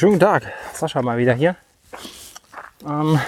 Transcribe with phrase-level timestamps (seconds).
[0.00, 0.50] Schönen guten Tag.
[0.72, 1.56] Sascha mal wieder hier.
[2.88, 3.20] Ähm,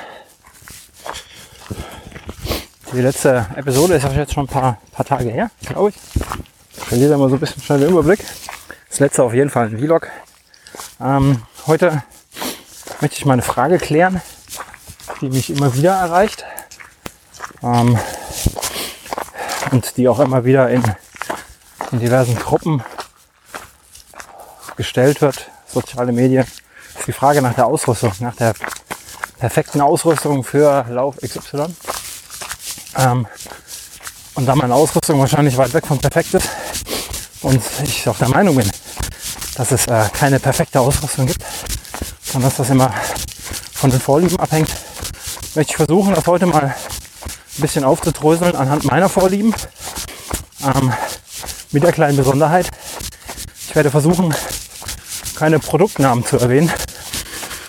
[2.91, 5.97] die letzte Episode ist jetzt schon ein paar, paar Tage her, glaube ich.
[6.75, 8.25] Ich verliere mal so ein bisschen schnell den Überblick.
[8.89, 10.09] Das letzte auf jeden Fall ein Vlog.
[10.99, 12.03] Ähm, heute
[13.03, 14.23] möchte ich mal eine Frage klären,
[15.21, 16.47] die mich immer wieder erreicht.
[17.63, 17.99] Ähm,
[19.73, 20.83] und die auch immer wieder in,
[21.91, 22.83] in diversen Gruppen
[24.79, 26.47] gestellt wird, soziale Medien,
[27.07, 28.55] die Frage nach der Ausrüstung, nach der
[29.39, 31.67] perfekten Ausrüstung für Lauf XY.
[32.97, 33.27] Ähm,
[34.35, 36.49] und da meine Ausrüstung wahrscheinlich weit weg von perfekt ist
[37.43, 38.71] und ich auch der Meinung bin,
[39.57, 41.45] dass es äh, keine perfekte Ausrüstung gibt,
[42.23, 42.93] sondern dass das immer
[43.73, 44.71] von den Vorlieben abhängt,
[45.55, 46.75] möchte ich versuchen, das heute mal ein
[47.61, 49.55] bisschen aufzudröseln anhand meiner Vorlieben.
[50.65, 50.93] Ähm,
[51.73, 52.69] mit der kleinen Besonderheit.
[53.69, 54.35] Ich werde versuchen,
[55.35, 56.71] keine Produktnamen zu erwähnen,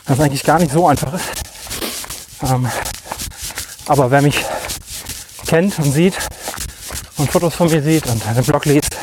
[0.06, 1.30] was eigentlich gar nicht so einfach ist.
[2.44, 2.68] Ähm,
[3.86, 4.44] aber wer mich
[5.48, 6.16] kennt und sieht
[7.18, 8.96] und Fotos von mir sieht und einen Blog liest,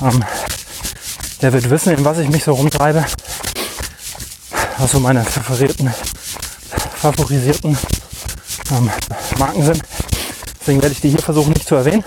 [0.00, 0.24] ähm,
[1.42, 3.04] der wird wissen, in was ich mich so rumtreibe.
[4.78, 5.92] Was so meine favorierten,
[6.96, 7.78] favorisierten
[8.70, 8.90] ähm,
[9.38, 9.82] Marken sind.
[10.60, 12.04] Deswegen werde ich die hier versuchen nicht zu erwähnen.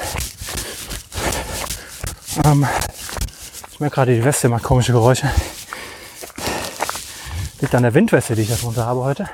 [2.44, 2.67] Ähm,
[3.72, 5.31] ich merke gerade, die Weste macht komische Geräusche.
[7.59, 9.28] Liegt an der Windweste, die ich darunter habe heute.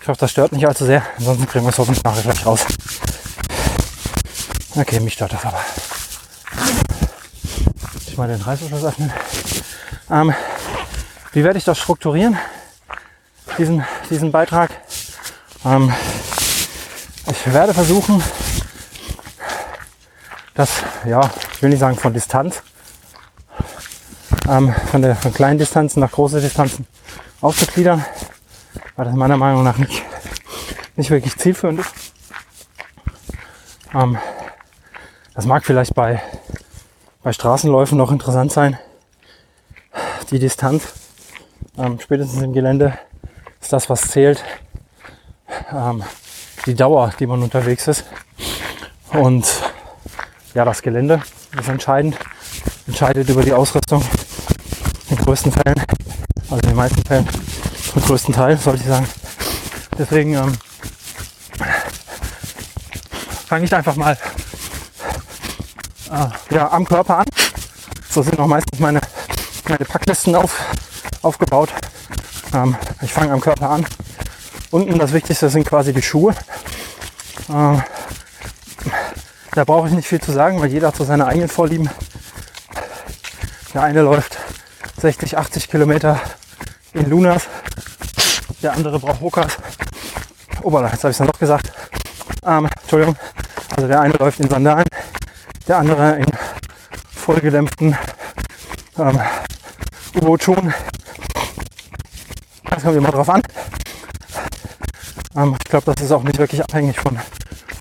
[0.00, 1.02] Ich hoffe, das stört nicht allzu sehr.
[1.18, 2.64] Ansonsten kriegen wir es hoffentlich nachher gleich raus.
[4.76, 5.60] Okay, mich stört das aber.
[8.06, 9.12] Ich mal den Reißverschluss öffnen.
[10.08, 10.32] Ähm,
[11.32, 12.38] wie werde ich das strukturieren?
[13.58, 14.70] Diesen, diesen Beitrag.
[15.64, 15.92] Ähm,
[17.28, 18.22] ich werde versuchen,
[20.54, 20.70] das,
[21.04, 22.62] ja, ich will nicht sagen von Distanz,
[24.48, 26.86] ähm, von der von kleinen Distanzen nach große Distanzen
[27.40, 28.04] aufzugliedern,
[28.96, 30.02] weil das meiner Meinung nach nicht,
[30.96, 31.92] nicht wirklich zielführend ist.
[33.94, 34.18] Ähm,
[35.34, 36.22] das mag vielleicht bei,
[37.22, 38.78] bei Straßenläufen noch interessant sein.
[40.30, 40.92] Die Distanz,
[41.78, 42.98] ähm, spätestens im Gelände,
[43.60, 44.42] ist das, was zählt.
[45.72, 46.02] Ähm,
[46.66, 48.04] die Dauer, die man unterwegs ist.
[49.12, 49.46] Und
[50.54, 51.22] ja, das Gelände
[51.58, 52.16] ist entscheidend,
[52.86, 54.02] entscheidet über die Ausrüstung
[55.10, 55.80] den größten Fällen,
[56.50, 57.28] also in den meisten Fällen,
[57.92, 59.08] zum größten Teil, sollte ich sagen.
[59.98, 60.52] Deswegen ähm,
[63.46, 64.18] fange ich einfach mal
[66.10, 67.26] äh, ja, am Körper an.
[68.10, 69.00] So sind auch meistens meine,
[69.68, 70.58] meine Packlisten auf,
[71.22, 71.70] aufgebaut.
[72.52, 73.86] Ähm, ich fange am Körper an.
[74.70, 76.34] Unten das Wichtigste sind quasi die Schuhe.
[77.48, 77.78] Äh,
[79.52, 81.88] da brauche ich nicht viel zu sagen, weil jeder hat so seine eigenen Vorlieben.
[83.72, 84.38] Der eine läuft
[84.98, 86.20] 60, 80 Kilometer
[86.94, 87.48] in Lunas,
[88.62, 89.56] der andere braucht Hokas.
[90.62, 91.70] Oberla, jetzt habe ich es dann doch gesagt.
[92.44, 93.16] Ähm, Entschuldigung.
[93.76, 94.86] Also der eine läuft in Sandalen,
[95.68, 96.26] der andere in
[97.14, 97.96] vollgedämpften
[98.98, 99.20] ähm,
[100.14, 100.72] U-Boot-Schuhen.
[102.70, 103.42] Das kommt immer drauf an.
[105.36, 107.18] Ähm, ich glaube, das ist auch nicht wirklich abhängig von,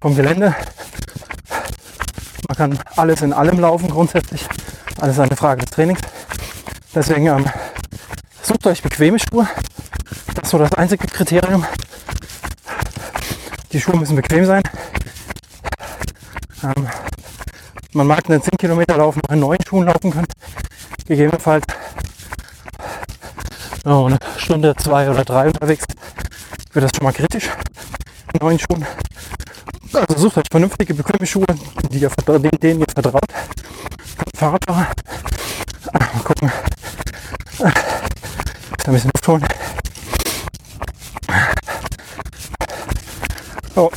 [0.02, 0.54] vom Gelände.
[2.48, 4.46] Man kann alles in allem laufen grundsätzlich.
[5.00, 6.00] Alles eine Frage des Trainings.
[6.96, 7.46] Deswegen ähm,
[8.42, 9.46] sucht euch bequeme Schuhe.
[10.34, 11.66] Das ist so das einzige Kriterium.
[13.74, 14.64] Die Schuhe müssen bequem sein.
[16.64, 16.88] Ähm,
[17.92, 20.28] man mag einen 10 Kilometer Lauf noch in neuen Schuhen laufen können.
[21.06, 21.66] Gegebenenfalls
[23.84, 25.86] oh, eine Stunde, zwei oder drei unterwegs
[26.72, 27.50] wird das schon mal kritisch.
[28.34, 28.86] In neuen Schuhen.
[29.92, 31.46] Also sucht euch vernünftige, bequeme Schuhe,
[31.92, 32.10] die ihr,
[32.62, 33.22] denen ihr vertraut.
[34.34, 34.88] Fahrradfahrer.
[35.94, 36.52] Mal gucken.
[37.66, 39.46] Ein bisschen Luft holen.
[43.76, 43.92] Oh.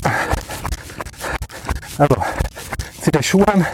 [1.98, 2.16] Also,
[3.00, 3.66] zieht euch Schuhe an,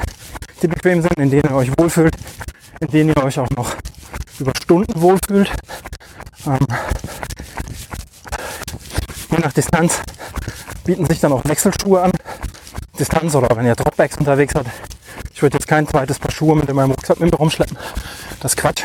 [0.63, 2.17] die bequem sind, in denen ihr euch wohlfühlt,
[2.81, 3.75] in denen ihr euch auch noch
[4.39, 5.51] über Stunden wohlfühlt.
[6.47, 6.67] Ähm,
[9.31, 10.01] je nach Distanz
[10.85, 12.13] bieten sich dann auch Wechselschuhe an.
[12.99, 14.67] Distanz oder wenn ihr Dropbacks unterwegs seid.
[15.33, 17.77] Ich würde jetzt kein zweites Paar Schuhe mit in meinem Rucksack mit rumschleppen.
[18.41, 18.85] Das ist Quatsch.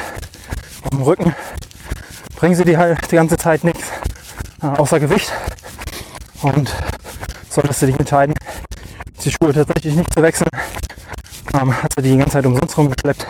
[0.84, 1.36] Auf dem Rücken
[2.36, 3.84] bringen sie die halt die ganze Zeit nichts
[4.62, 5.32] äh, außer Gewicht.
[6.42, 6.74] Und
[7.50, 8.36] solltest du dich entscheiden,
[9.24, 10.50] die Schuhe tatsächlich nicht zu wechseln,
[11.54, 13.26] ähm, hast du die ganze Zeit umsonst rumgeschleppt.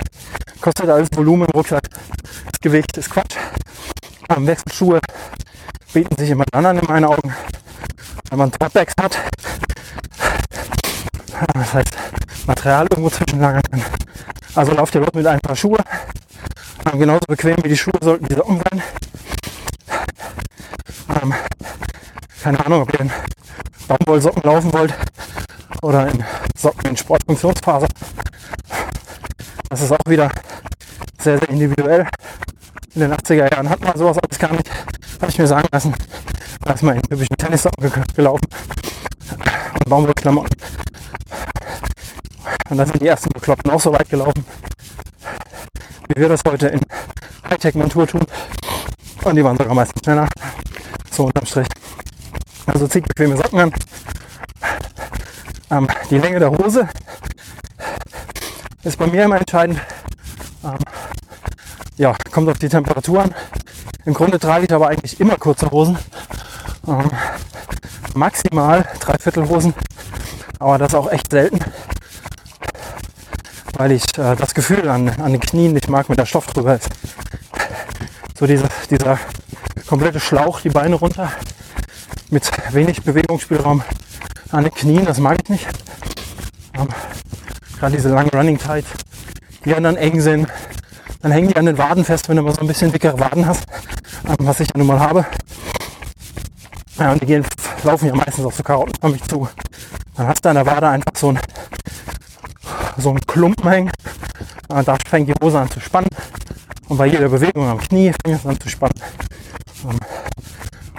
[0.62, 1.84] Kostet alles Volumen im Rucksack.
[2.52, 3.36] Das Gewicht ist Quatsch.
[4.30, 5.00] Ähm, Wechselschuhe
[5.94, 7.34] bieten sich immer anderen in meinen Augen
[8.30, 9.18] wenn man Dropbacks hat,
[11.54, 11.98] das heißt
[12.46, 13.82] Material irgendwo zwischenlagern kann.
[14.56, 15.80] Also lauft ihr los mit ein paar Schuhe,
[16.92, 18.82] Ähm, genauso bequem wie die Schuhe sollten die Socken sein.
[21.22, 21.34] Ähm,
[22.42, 23.12] keine Ahnung, ob ihr in
[23.88, 24.94] Baumwollsocken laufen wollt
[25.82, 26.24] oder in
[26.56, 27.88] Socken in Sportfunktionsphase.
[29.70, 30.32] Das ist auch wieder
[31.20, 32.08] sehr, sehr individuell.
[32.96, 34.70] In den 80er Jahren hat man sowas alles gar nicht.
[35.22, 35.94] Habe ich mir sagen lassen.
[36.62, 38.48] Da ist man in typischen Tennissocken gelaufen
[39.74, 40.56] und Baumwollklamotten.
[42.70, 44.46] Und da sind die ersten Bekloppten auch so weit gelaufen,
[46.08, 46.82] wie wir das heute in
[47.50, 48.22] Hightech-Montur tun.
[49.24, 50.28] Und die waren sogar meistens schneller.
[51.12, 51.68] So unterm Strich.
[52.66, 53.74] Also zieht bequeme Socken an.
[55.72, 56.88] Ähm, die Länge der Hose
[58.84, 59.80] ist bei mir immer entscheidend.
[60.64, 60.78] Ähm,
[61.98, 63.36] ja, kommt auf die Temperatur an.
[64.06, 65.98] Im Grunde trage ich aber eigentlich immer kurze Hosen.
[66.88, 67.12] Ähm,
[68.16, 69.74] maximal Dreiviertelhosen.
[70.60, 71.60] Aber das auch echt selten.
[73.74, 76.76] Weil ich äh, das Gefühl an, an den Knien nicht mag, wenn der Stoff drüber
[76.76, 76.90] ist.
[78.38, 79.20] So diese, dieser
[79.88, 81.32] komplette Schlauch, die Beine runter.
[82.30, 83.84] Mit wenig Bewegungsspielraum
[84.52, 85.68] an den Knien, das mag ich nicht.
[86.78, 86.88] Ähm,
[87.80, 88.90] Gerade diese langen Running Tights,
[89.66, 90.48] die dann eng sind.
[91.22, 93.46] Dann hängen die an den Waden fest, wenn du mal so ein bisschen dickere Waden
[93.46, 93.66] hast,
[94.28, 95.26] ähm, was ich ja nun mal habe.
[96.98, 97.46] Ja, und die gehen,
[97.84, 99.48] laufen ja meistens auf so karottenförmig zu.
[100.16, 101.40] Dann hast du an der Wade einfach so ein
[102.98, 103.92] so einen Klumpen hängen.
[104.68, 106.10] Und da fängt die Hose an zu spannen.
[106.88, 109.02] Und bei jeder Bewegung am Knie fängt es an zu spannen.
[109.86, 110.00] Ähm,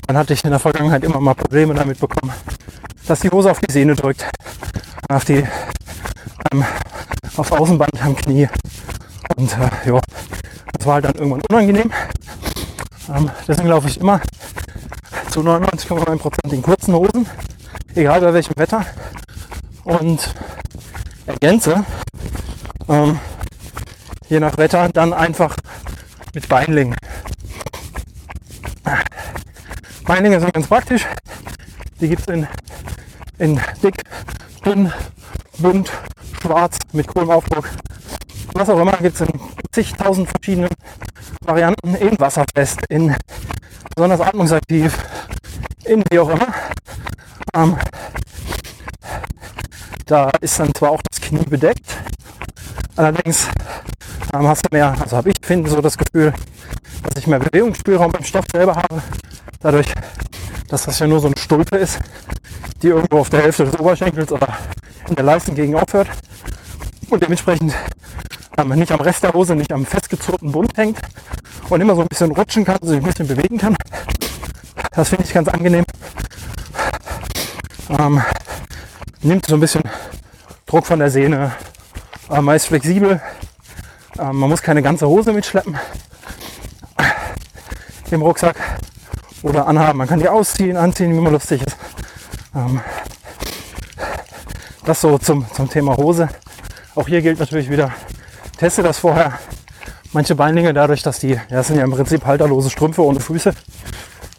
[0.07, 2.33] dann hatte ich in der Vergangenheit immer mal Probleme damit bekommen,
[3.07, 4.29] dass die Hose auf die Sehne drückt,
[5.09, 5.45] auf die
[6.53, 6.65] ähm,
[7.37, 8.49] aufs Außenband am Knie.
[9.37, 10.01] Und äh, ja,
[10.73, 11.93] das war halt dann irgendwann unangenehm.
[13.15, 14.21] Ähm, deswegen laufe ich immer
[15.31, 17.27] zu 99,9% in kurzen Hosen,
[17.95, 18.85] egal bei welchem Wetter.
[19.85, 20.35] Und
[21.27, 21.85] ergänze,
[22.89, 23.19] ähm,
[24.29, 25.57] je nach Wetter, dann einfach
[26.35, 26.97] mit Beinlingen.
[30.05, 31.07] Beinlinge sind ganz praktisch.
[32.01, 32.47] Die gibt es in,
[33.39, 33.95] in dick,
[34.65, 34.93] dünn,
[35.59, 35.91] bunt,
[36.43, 37.69] schwarz, mit coolem Aufdruck.
[38.55, 39.41] Was auch immer gibt es in
[39.71, 40.71] zigtausend verschiedenen
[41.45, 41.95] Varianten.
[41.95, 43.15] In wasserfest, in
[43.95, 44.99] besonders atmungsaktiv,
[45.85, 46.55] in wie auch immer.
[47.55, 47.77] Ähm,
[50.11, 51.97] da ist dann zwar auch das Knie bedeckt,
[52.97, 53.47] allerdings
[54.35, 56.35] ähm, hast du mehr, also habe ich finde so das Gefühl,
[57.05, 59.03] dass ich mehr Bewegungsspielraum beim Stoff selber habe.
[59.61, 59.87] Dadurch,
[60.69, 62.01] dass das ja nur so ein Stulpe ist,
[62.83, 64.49] die irgendwo auf der Hälfte des Oberschenkels oder
[65.09, 66.09] in der Leistengegend aufhört
[67.09, 67.73] und dementsprechend
[68.59, 70.99] ähm, nicht am Rest der Hose, nicht am festgezurrten Bund hängt
[71.69, 73.77] und immer so ein bisschen rutschen kann, sich ein bisschen bewegen kann.
[74.93, 75.85] Das finde ich ganz angenehm.
[77.91, 78.23] Ähm,
[79.23, 79.83] nimmt so ein bisschen
[80.67, 81.53] Druck von der Sehne.
[82.31, 83.21] Ähm, man ist flexibel.
[84.19, 85.79] Ähm, man muss keine ganze Hose mitschleppen
[88.13, 88.57] im Rucksack
[89.43, 89.99] oder anhaben.
[89.99, 91.77] Man kann die ausziehen, anziehen, wie man lustig ist.
[92.55, 92.81] Ähm,
[94.85, 96.29] das so zum, zum Thema Hose.
[96.95, 97.93] Auch hier gilt natürlich wieder,
[98.59, 99.39] teste das vorher.
[100.13, 103.55] Manche Beinlinge dadurch, dass die, ja, das sind ja im Prinzip halterlose Strümpfe ohne Füße,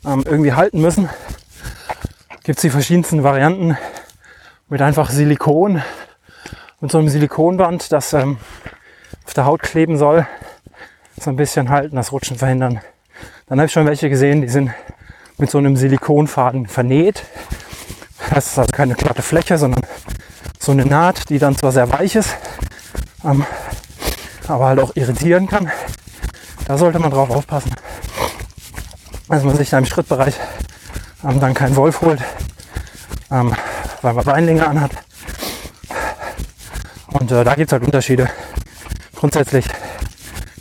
[0.06, 1.10] ähm, irgendwie halten müssen,
[2.44, 3.78] gibt es die verschiedensten Varianten
[4.72, 5.82] mit einfach Silikon,
[6.80, 8.38] mit so einem Silikonband, das ähm,
[9.26, 10.26] auf der Haut kleben soll,
[11.20, 12.80] so ein bisschen halten, das Rutschen verhindern.
[13.48, 14.72] Dann habe ich schon welche gesehen, die sind
[15.38, 17.26] mit so einem Silikonfaden vernäht.
[18.34, 19.82] Das ist also keine glatte Fläche, sondern
[20.58, 22.34] so eine Naht, die dann zwar sehr weich ist,
[23.26, 23.46] ähm,
[24.48, 25.70] aber halt auch irritieren kann.
[26.66, 27.76] Da sollte man drauf aufpassen,
[29.28, 30.36] dass man sich da im Schrittbereich
[31.26, 32.22] ähm, dann keinen Wolf holt.
[33.30, 33.54] Ähm,
[34.02, 34.92] weil man Beinlinge anhat.
[37.08, 38.30] Und äh, da gibt es halt Unterschiede.
[39.16, 39.66] Grundsätzlich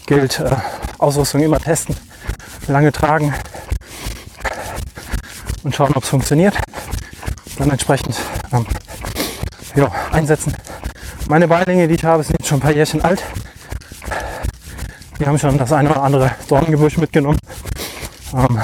[0.06, 0.50] gilt äh,
[0.98, 1.96] Ausrüstung immer testen,
[2.66, 3.32] lange tragen
[5.62, 6.56] und schauen, ob es funktioniert.
[7.58, 8.16] Dann entsprechend
[8.52, 8.66] ähm,
[9.74, 10.54] ja, einsetzen.
[11.28, 13.22] Meine Beinlinge, die ich habe, sind schon ein paar Jährchen alt.
[15.18, 17.38] Die haben schon das eine oder andere Dornengebüsch mitgenommen.
[18.34, 18.60] Ähm,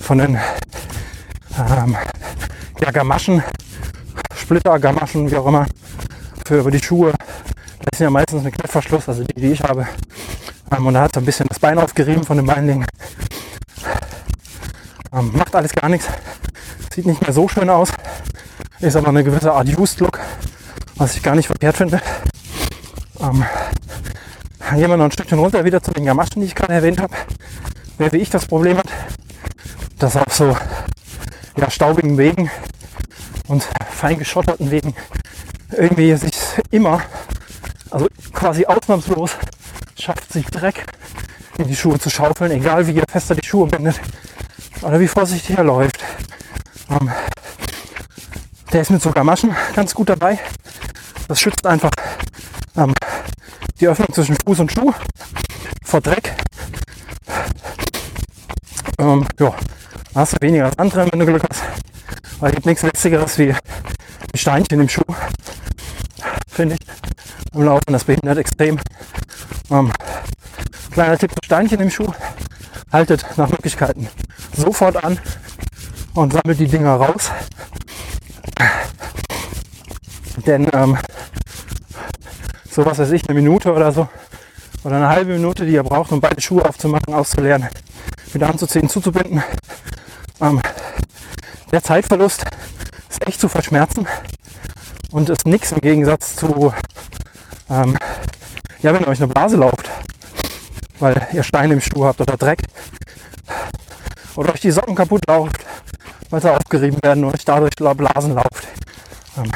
[0.00, 0.38] von den
[1.58, 1.96] ähm,
[2.80, 3.42] ja, Gamaschen
[4.42, 5.66] Splitter, Gamaschen, wie auch immer,
[6.44, 7.12] für über die Schuhe.
[7.78, 9.86] Das ist ja meistens ein Klettverschluss, also die, die ich habe.
[10.76, 12.84] Ähm, und da hat so ein bisschen das Bein aufgerieben von dem Beinling.
[15.12, 16.08] Ähm, macht alles gar nichts.
[16.92, 17.90] Sieht nicht mehr so schön aus.
[18.80, 20.18] Ist aber eine gewisse Art Used-Look,
[20.96, 22.02] was ich gar nicht verkehrt finde.
[23.20, 23.44] Ähm,
[24.58, 27.00] dann gehen wir noch ein Stückchen runter wieder zu den Gamaschen, die ich gerade erwähnt
[27.00, 27.14] habe.
[27.96, 28.88] Wer wie ich das Problem hat,
[29.98, 30.56] dass auf so
[31.56, 32.50] ja, staubigen Wegen
[33.48, 34.94] und fein geschotterten Wegen
[35.70, 36.34] irgendwie sich
[36.70, 37.02] immer,
[37.90, 39.36] also quasi ausnahmslos,
[39.98, 40.84] schafft sich Dreck
[41.58, 44.00] in die Schuhe zu schaufeln, egal wie ihr fester die Schuhe bindet
[44.82, 46.04] oder wie vorsichtig er läuft.
[46.90, 47.10] Ähm,
[48.72, 50.38] der ist mit sogar Maschen ganz gut dabei.
[51.28, 51.90] Das schützt einfach
[52.76, 52.94] ähm,
[53.80, 54.92] die Öffnung zwischen Fuß und Schuh
[55.84, 56.34] vor Dreck.
[58.98, 59.54] Ähm, ja,
[60.14, 61.62] hast du weniger als andere, wenn du Glück hast.
[62.40, 63.58] Weil es gibt nichts Witzigeres wie ein
[64.34, 65.02] Steinchen im Schuh.
[66.48, 67.54] Finde ich.
[67.54, 68.78] Im Laufen, das behindert extrem.
[69.70, 69.92] Ähm,
[70.90, 72.12] kleiner Tipp, Steinchen im Schuh.
[72.90, 74.08] Haltet nach Möglichkeiten
[74.56, 75.18] sofort an
[76.14, 77.30] und sammelt die Dinger raus.
[80.46, 80.98] Denn ähm,
[82.70, 84.08] so was weiß ich, eine Minute oder so
[84.84, 87.68] oder eine halbe Minute, die ihr braucht, um beide Schuhe aufzumachen, auszuleeren,
[88.32, 89.42] wieder anzuziehen, zuzubinden.
[90.40, 90.60] Ähm,
[91.72, 92.44] der Zeitverlust
[93.08, 94.06] ist echt zu verschmerzen
[95.10, 96.72] und ist nichts im Gegensatz zu,
[97.70, 97.96] ähm,
[98.82, 99.90] ja, wenn euch eine Blase lauft,
[100.98, 102.60] weil ihr Steine im Schuh habt oder Dreck
[104.36, 105.64] oder euch die Socken kaputt lauft,
[106.30, 108.68] weil sie aufgerieben werden und euch dadurch Blasen lauft.
[109.38, 109.50] Ähm,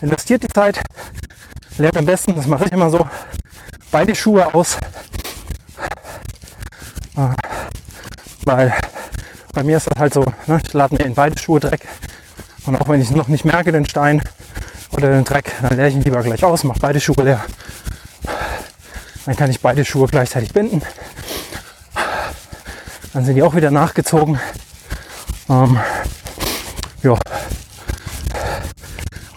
[0.00, 0.80] investiert die Zeit,
[1.78, 3.08] lernt am besten, das mache ich immer so,
[3.92, 4.76] beide Schuhe aus.
[7.16, 7.28] Äh,
[8.44, 8.74] weil
[9.52, 11.86] bei mir ist das halt so, ne, ich lade mir in beide Schuhe Dreck.
[12.64, 14.22] Und auch wenn ich noch nicht merke, den Stein
[14.92, 17.44] oder den Dreck, dann leere ich ihn lieber gleich aus, mache beide Schuhe leer.
[19.26, 20.82] Dann kann ich beide Schuhe gleichzeitig binden.
[23.12, 24.40] Dann sind die auch wieder nachgezogen.
[25.48, 25.78] Ähm,
[27.02, 27.16] ja.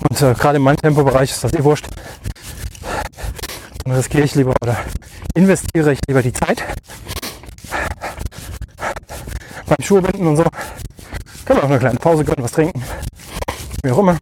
[0.09, 1.87] Und äh, gerade in meinem Tempobereich ist das eh wurscht.
[3.83, 4.77] Dann riskiere ich lieber oder
[5.33, 6.63] investiere ich lieber die Zeit.
[9.67, 10.43] Beim Schuhbinden und so.
[11.45, 12.83] Kann man auch eine kleine Pause gönnen, was trinken.
[13.83, 14.17] Wie auch immer.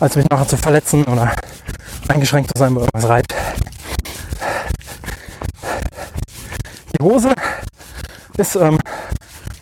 [0.00, 1.34] Als mich nachher zu verletzen oder
[2.08, 3.34] eingeschränkt zu sein, weil irgendwas reibt.
[6.92, 7.34] Die Hose
[8.36, 8.78] ist ähm,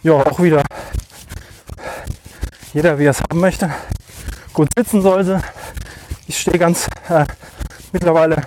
[0.02, 0.62] ja auch wieder
[2.72, 3.70] jeder wie er es haben möchte.
[4.52, 5.40] Gut sitzen soll sie.
[6.26, 7.24] Ich stehe ganz äh,
[7.92, 8.42] mittlerweile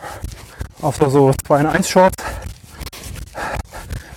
[0.81, 2.23] auf so 2 in 1 Shorts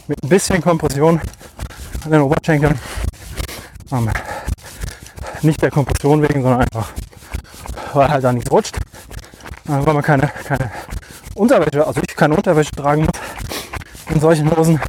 [0.09, 1.21] mit ein bisschen Kompression
[2.05, 2.79] an den Oberschenkeln.
[3.93, 4.11] Ähm,
[5.43, 6.91] nicht der Kompression wegen, sondern einfach,
[7.93, 8.77] weil halt da nichts rutscht.
[9.67, 10.71] Äh, weil man keine, keine
[11.35, 14.81] Unterwäsche, also ich keine Unterwäsche tragen muss in solchen Hosen.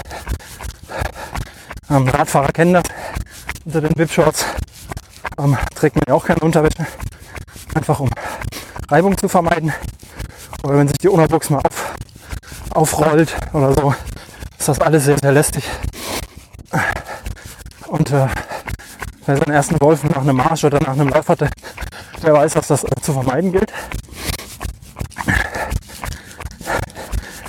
[1.90, 2.84] Ähm, Radfahrer kennen das
[3.66, 4.46] unter den Wip-Shorts.
[5.40, 6.86] Ähm, trägt man ja auch keine Unterwäsche.
[7.74, 8.10] Einfach um
[8.90, 9.74] Reibung zu vermeiden.
[10.64, 11.96] Aber wenn sich die Unterbox mal auf,
[12.72, 13.94] aufrollt oder so,
[14.68, 15.64] das alles sehr, sehr lästig.
[17.88, 18.28] Und äh,
[19.26, 21.50] wer seinen ersten Wolf nach einem Marsch oder nach einem Lauf hatte,
[22.22, 23.72] der weiß, dass das zu vermeiden gilt.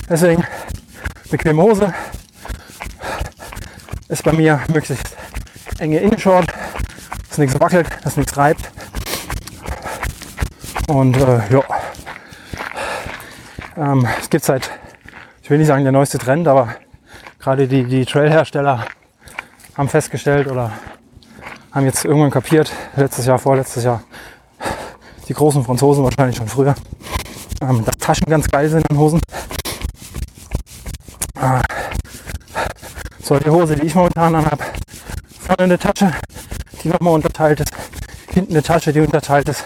[0.09, 0.45] Deswegen
[1.31, 1.93] bequeme Hose
[4.09, 5.17] ist bei mir möglichst
[5.79, 6.47] enge Innenshort,
[7.29, 8.71] dass nichts wackelt, dass nichts reibt.
[10.89, 11.63] Und äh, ja,
[13.77, 14.71] ähm, es gibt seit,
[15.43, 16.75] ich will nicht sagen der neueste Trend, aber
[17.49, 18.85] gerade die, die Trailhersteller
[19.75, 20.71] haben festgestellt oder
[21.73, 24.03] haben jetzt irgendwann kapiert, letztes Jahr, vorletztes Jahr,
[25.29, 26.75] die großen Franzosen wahrscheinlich schon früher,
[27.63, 29.23] ähm, dass Taschen ganz geil sind in Hosen.
[31.41, 31.63] Äh,
[33.23, 34.65] so, die Hose, die ich momentan anhabe,
[35.41, 36.13] vorne eine Tasche,
[36.83, 37.73] die nochmal unterteilt ist,
[38.31, 39.65] hinten eine Tasche, die unterteilt ist,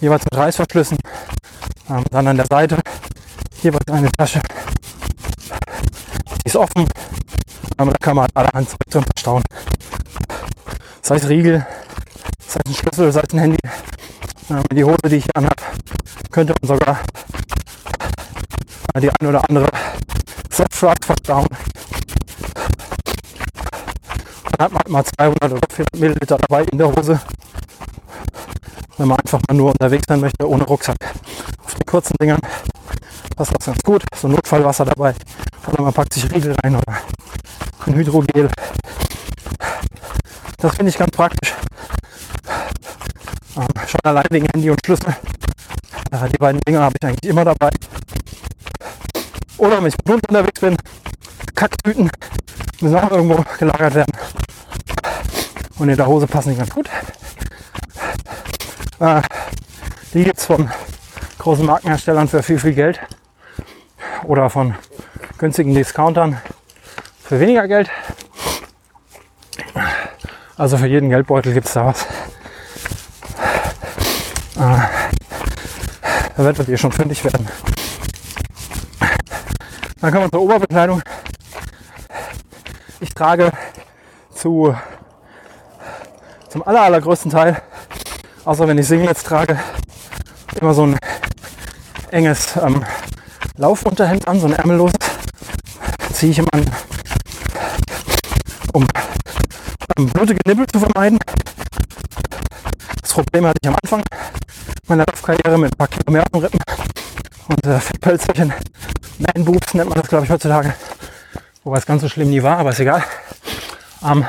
[0.00, 0.98] jeweils mit Reißverschlüssen
[1.90, 2.78] ähm, dann an der Seite
[3.64, 4.40] jeweils eine Tasche.
[6.44, 6.86] Die ist offen.
[7.76, 9.42] Da kann man allerhand Zeug verstauen.
[11.02, 11.66] Sei es Riegel,
[12.46, 13.58] sei es ein Schlüssel, sei es ein Handy.
[14.72, 15.62] Die Hose, die ich hier anhabe,
[16.30, 17.00] könnte man sogar
[18.98, 19.68] die eine oder andere
[20.50, 21.46] Softfrag verstauen.
[24.56, 27.20] Dann hat man mal 200 oder 400 Milliliter dabei in der Hose,
[28.96, 30.96] wenn man einfach mal nur unterwegs sein möchte, ohne Rucksack
[31.88, 32.40] kurzen Dingern
[33.34, 34.04] passt das ganz gut.
[34.14, 35.14] So Notfallwasser dabei.
[35.66, 36.98] Oder man packt sich Riegel rein oder
[37.86, 38.50] ein Hydrogel.
[40.58, 41.54] Das finde ich ganz praktisch.
[43.56, 45.16] Ähm, schon allein wegen Handy und Schlüssel.
[46.10, 47.70] Äh, die beiden Dinger habe ich eigentlich immer dabei.
[49.56, 50.76] Oder wenn ich mit unterwegs bin,
[51.54, 52.10] Kacktüten
[52.80, 54.12] müssen auch irgendwo gelagert werden.
[55.78, 56.90] Und in der Hose passen die ganz gut.
[59.00, 59.22] Äh,
[60.14, 60.70] die gibt es von
[61.38, 63.00] großen Markenherstellern für viel, viel Geld
[64.24, 64.74] oder von
[65.38, 66.40] günstigen Discountern
[67.22, 67.90] für weniger Geld.
[70.56, 72.02] Also für jeden Geldbeutel gibt es da was.
[74.56, 74.88] Äh,
[76.36, 77.46] da werdet ihr schon fündig werden.
[80.00, 81.02] Dann kommen wir zur Oberbekleidung.
[83.00, 83.52] Ich trage
[84.34, 84.74] zu,
[86.48, 87.60] zum aller, allergrößten Teil,
[88.48, 89.60] außer wenn ich Singlets trage,
[90.58, 90.98] immer so ein
[92.10, 92.82] enges ähm,
[93.56, 94.94] Laufunterhemd an, so ein ärmelloses.
[96.14, 96.64] Ziehe ich immer an,
[98.72, 98.86] um
[99.98, 101.18] ähm, blutige Nippel zu vermeiden.
[103.02, 104.02] Das Problem hatte ich am Anfang
[104.86, 106.60] meiner Laufkarriere mit ein paar Kilo mehr auf den Rippen
[107.48, 108.54] und äh, Pölzerchen.
[109.18, 110.72] Man Boobs nennt man das, glaube ich, heutzutage.
[111.64, 113.04] Wobei es ganz so schlimm nie war, aber ist egal.
[114.02, 114.24] Ähm,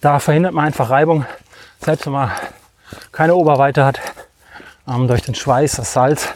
[0.00, 1.24] da verhindert man einfach Reibung,
[1.80, 2.30] selbst wenn man
[3.12, 4.00] keine Oberweite hat.
[4.88, 6.28] Ähm, durch den Schweiß, das Salz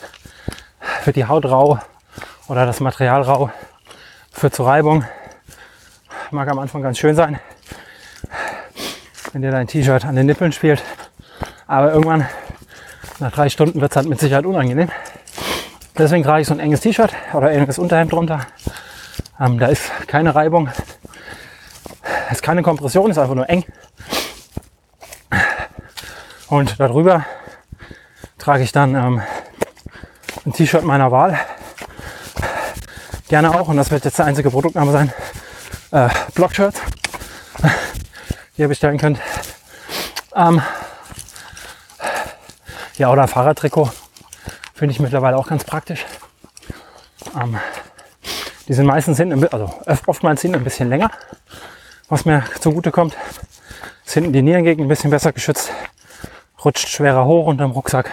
[1.04, 1.78] wird die Haut rau
[2.48, 3.50] oder das Material rau,
[4.32, 5.04] führt zu Reibung.
[6.30, 7.38] Mag am Anfang ganz schön sein,
[9.32, 10.82] wenn dir dein T-Shirt an den Nippeln spielt.
[11.66, 12.26] Aber irgendwann,
[13.18, 14.90] nach drei Stunden, wird es halt mit Sicherheit unangenehm.
[15.96, 18.46] Deswegen trage ich so ein enges T-Shirt oder enges Unterhemd drunter.
[19.38, 20.70] Ähm, da ist keine Reibung.
[22.26, 23.64] Es ist keine Kompression, ist einfach nur eng.
[26.52, 27.24] Und darüber
[28.36, 29.22] trage ich dann ähm,
[30.44, 31.40] ein T-Shirt meiner Wahl.
[33.28, 35.14] Gerne auch, und das wird jetzt der einzige Produktname sein,
[35.92, 36.74] äh, Blockshirt,
[38.54, 39.18] die ihr bestellen könnt.
[40.36, 40.60] Ähm,
[42.98, 43.90] ja, oder Fahrradtrikot
[44.74, 46.04] finde ich mittlerweile auch ganz praktisch.
[47.34, 47.58] Ähm,
[48.68, 49.72] die sind meistens hinten, also
[50.04, 51.10] oftmals hinten ein bisschen länger,
[52.10, 53.16] was mir zugute kommt.
[54.04, 55.72] Hinten die Nierengegend ein bisschen besser geschützt,
[56.64, 58.10] rutscht schwerer hoch unterm Rucksack.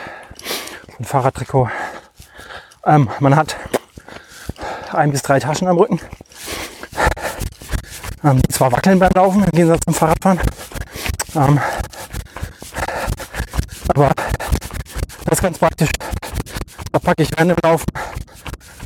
[0.99, 1.69] Ein Fahrradtrikot.
[2.85, 3.55] Ähm, man hat
[4.91, 5.99] ein bis drei Taschen am Rücken,
[8.23, 10.39] ähm, die zwar wackeln beim Laufen im Gegensatz zum Fahrradfahren.
[11.35, 11.59] Ähm,
[13.89, 14.11] aber
[15.25, 15.89] das ist ganz praktisch.
[16.91, 17.85] Da packe ich während dem Laufen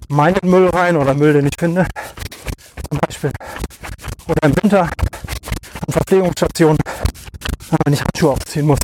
[0.09, 1.87] meinen Müll rein oder Müll, den ich finde.
[2.89, 3.31] Zum Beispiel.
[4.27, 6.77] Oder im Winter an Verpflegungsstationen,
[7.85, 8.79] wenn ich Handschuhe aufziehen muss.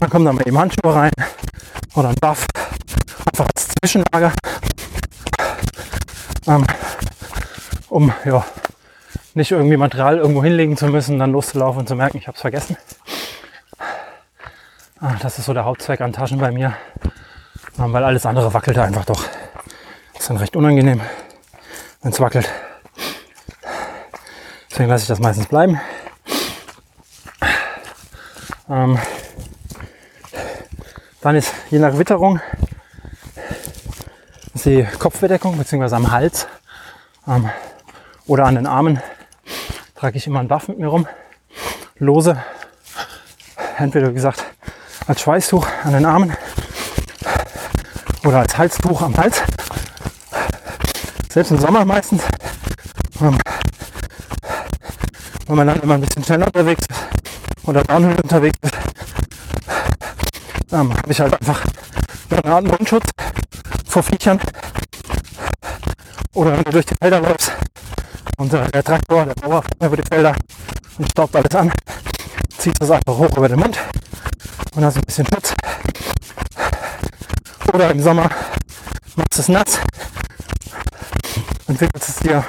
[0.00, 1.12] Dann kommen da mal eben Handschuhe rein
[1.94, 2.46] oder ein Buff.
[3.26, 4.32] Einfach als Zwischenlager.
[6.46, 6.64] Ähm,
[7.88, 8.44] um ja,
[9.34, 12.40] nicht irgendwie Material irgendwo hinlegen zu müssen, dann loszulaufen und zu merken, ich habe es
[12.40, 12.76] vergessen.
[15.00, 16.74] Ah, das ist so der Hauptzweck an Taschen bei mir,
[17.76, 19.24] weil alles andere wackelt einfach doch.
[20.18, 21.00] Ist dann recht unangenehm,
[22.02, 22.50] wenn es wackelt.
[24.70, 25.80] Deswegen lasse ich das meistens bleiben.
[28.70, 28.98] Ähm,
[31.22, 32.40] dann ist je nach Witterung
[34.54, 35.94] ist die Kopfbedeckung bzw.
[35.94, 36.46] am Hals
[37.26, 37.48] ähm,
[38.26, 39.00] oder an den Armen
[39.94, 41.06] trage ich immer einen Buff mit mir rum.
[41.96, 42.36] Lose.
[43.78, 44.44] Entweder wie gesagt
[45.06, 46.36] als Schweißtuch an den Armen
[48.24, 49.42] oder als Halstuch am Hals.
[51.30, 52.22] Selbst im Sommer meistens.
[53.22, 53.38] Ähm,
[55.46, 57.17] wenn man dann immer ein bisschen schneller unterwegs ist
[57.68, 58.74] oder downhill unterwegs ist,
[60.72, 61.62] ähm, habe ich halt einfach
[62.30, 63.04] eine Art Mundschutz
[63.86, 64.40] vor Viechern.
[66.32, 67.52] Oder wenn du durch die Felder läufst
[68.38, 70.34] und äh, der Traktor, der Bauer über die Felder
[70.96, 71.70] und staubt alles an,
[72.56, 73.78] zieht das einfach hoch über den Mund
[74.74, 75.54] und hast ein bisschen Schutz.
[77.72, 78.30] Oder im Sommer
[79.16, 79.78] machst du es nass
[81.66, 82.44] und wickelst es dir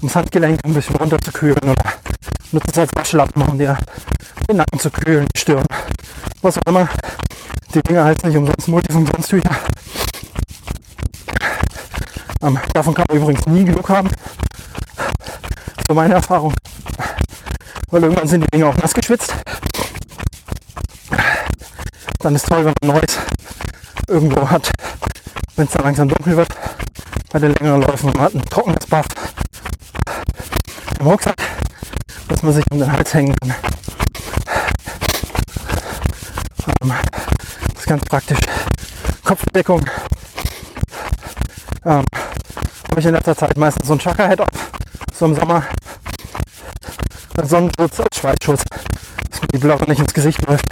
[0.00, 1.94] ums Handgelenk ein bisschen runter zu kühlen oder
[2.52, 3.78] nutzt es als Waschlappen, um dir
[4.48, 5.66] den Nacken zu kühlen, die Stirn,
[6.42, 6.88] was auch immer.
[7.74, 9.56] Die Dinger heißen nicht umsonst Multifunktionstücher.
[12.42, 14.08] Ähm, davon kann man übrigens nie genug haben.
[15.88, 16.54] So meine Erfahrung.
[17.90, 19.34] Weil irgendwann sind die Dinger auch nass geschwitzt
[22.24, 23.18] dann ist toll, wenn man Neues
[24.08, 24.70] irgendwo hat,
[25.56, 26.48] wenn es dann langsam dunkel wird,
[27.30, 28.10] bei den längeren Läufen.
[28.12, 29.04] Man hat ein trockenes Buff
[30.98, 31.36] im Rucksack,
[32.28, 33.54] dass man sich um den Hals hängen kann.
[36.84, 36.92] Ähm,
[37.72, 38.38] das ist ganz praktisch.
[39.24, 39.84] Kopfdeckung
[41.84, 42.04] ähm,
[42.90, 44.48] habe ich in letzter Zeit meistens so ein Chaka-Head auf,
[45.12, 45.64] so im Sommer.
[47.42, 48.64] Sonnenschutz als Schweizschutz,
[49.30, 50.64] dass mir die Blöcke nicht ins Gesicht läuft.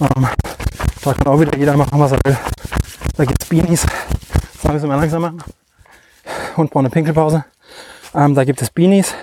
[0.00, 0.26] Ähm,
[1.02, 2.36] da kann auch wieder jeder machen, was er will.
[3.16, 3.86] Da gibt es Beanies.
[4.62, 5.34] Das müssen wir langsamer.
[6.56, 7.44] Hund braucht eine Pinkelpause.
[8.14, 9.14] Ähm, da gibt es Beanies,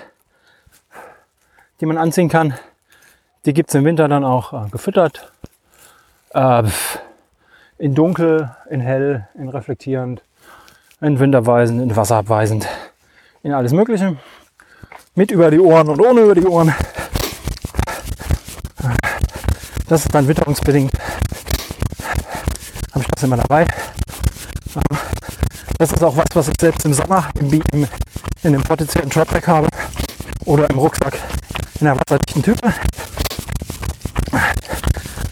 [1.80, 2.54] die man anziehen kann.
[3.46, 5.30] Die gibt es im Winter dann auch äh, gefüttert.
[6.34, 6.64] Äh,
[7.78, 10.24] in dunkel, in hell, in reflektierend,
[11.00, 12.66] in winterweisend, in wasserabweisend,
[13.44, 14.16] in alles Mögliche.
[15.14, 16.74] Mit über die Ohren und ohne über die Ohren.
[19.88, 20.90] Das ist dann witterungsbedingt.
[22.92, 23.64] Habe ich das immer dabei.
[25.78, 27.86] Das ist auch was, was ich selbst im Sommer im, im,
[28.42, 29.68] in dem potenziellen Dropback habe
[30.44, 31.16] oder im Rucksack
[31.78, 32.74] in der wasserdichten Tüte.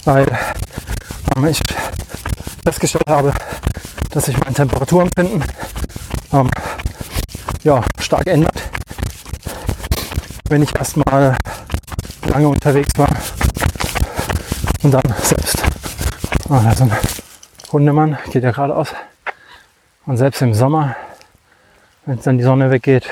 [0.04, 0.26] Weil
[1.36, 1.60] ähm, ich
[2.64, 3.32] festgestellt habe,
[4.10, 5.44] dass sich mein Temperaturempfinden
[6.32, 6.50] ähm,
[7.62, 8.62] ja, stark ändert,
[10.48, 11.36] wenn ich erstmal
[12.26, 13.08] lange unterwegs war
[14.82, 15.62] und dann selbst.
[16.50, 16.92] Ah, da so ein
[17.72, 18.88] Hundemann geht ja geradeaus.
[20.06, 20.94] Und selbst im Sommer,
[22.04, 23.06] wenn es dann die Sonne weggeht,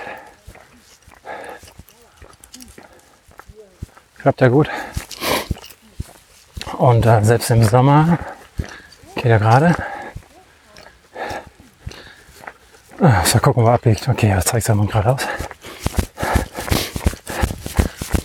[4.19, 4.69] klappt ja gut.
[6.83, 8.19] Und äh, selbst im Sommer
[9.15, 9.73] geht er gerade.
[13.01, 14.09] Ah, so gucken, wo er abbiegt.
[14.09, 15.23] Okay, jetzt zeigt es mal geradeaus.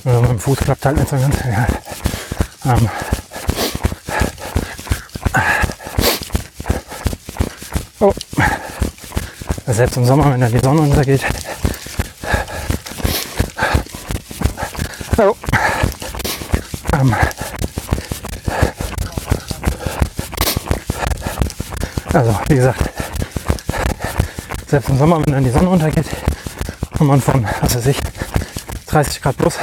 [0.04, 1.36] Also mit dem Fuß klappt halt nicht so ganz.
[1.46, 1.67] Ja.
[2.65, 2.89] Ähm,
[8.00, 8.13] oh.
[9.67, 11.24] Selbst im Sommer, wenn da die Sonne untergeht.
[15.20, 15.36] Oh.
[17.00, 17.15] Ähm.
[22.17, 22.80] Also, wie gesagt,
[24.68, 26.06] selbst im Sommer, wenn dann die Sonne untergeht
[27.00, 28.00] und man von, was weiß ich,
[28.88, 29.56] 30 Grad plus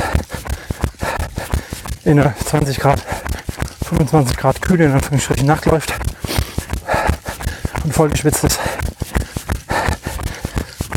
[2.05, 3.01] in eine 20 Grad,
[3.89, 5.95] 25 Grad kühle in Anführungsstrichen Nacht läuft
[7.85, 8.59] und voll geschwitzt ist,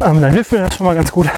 [0.02, 1.30] ähm, dann hilft mir das schon mal ganz gut,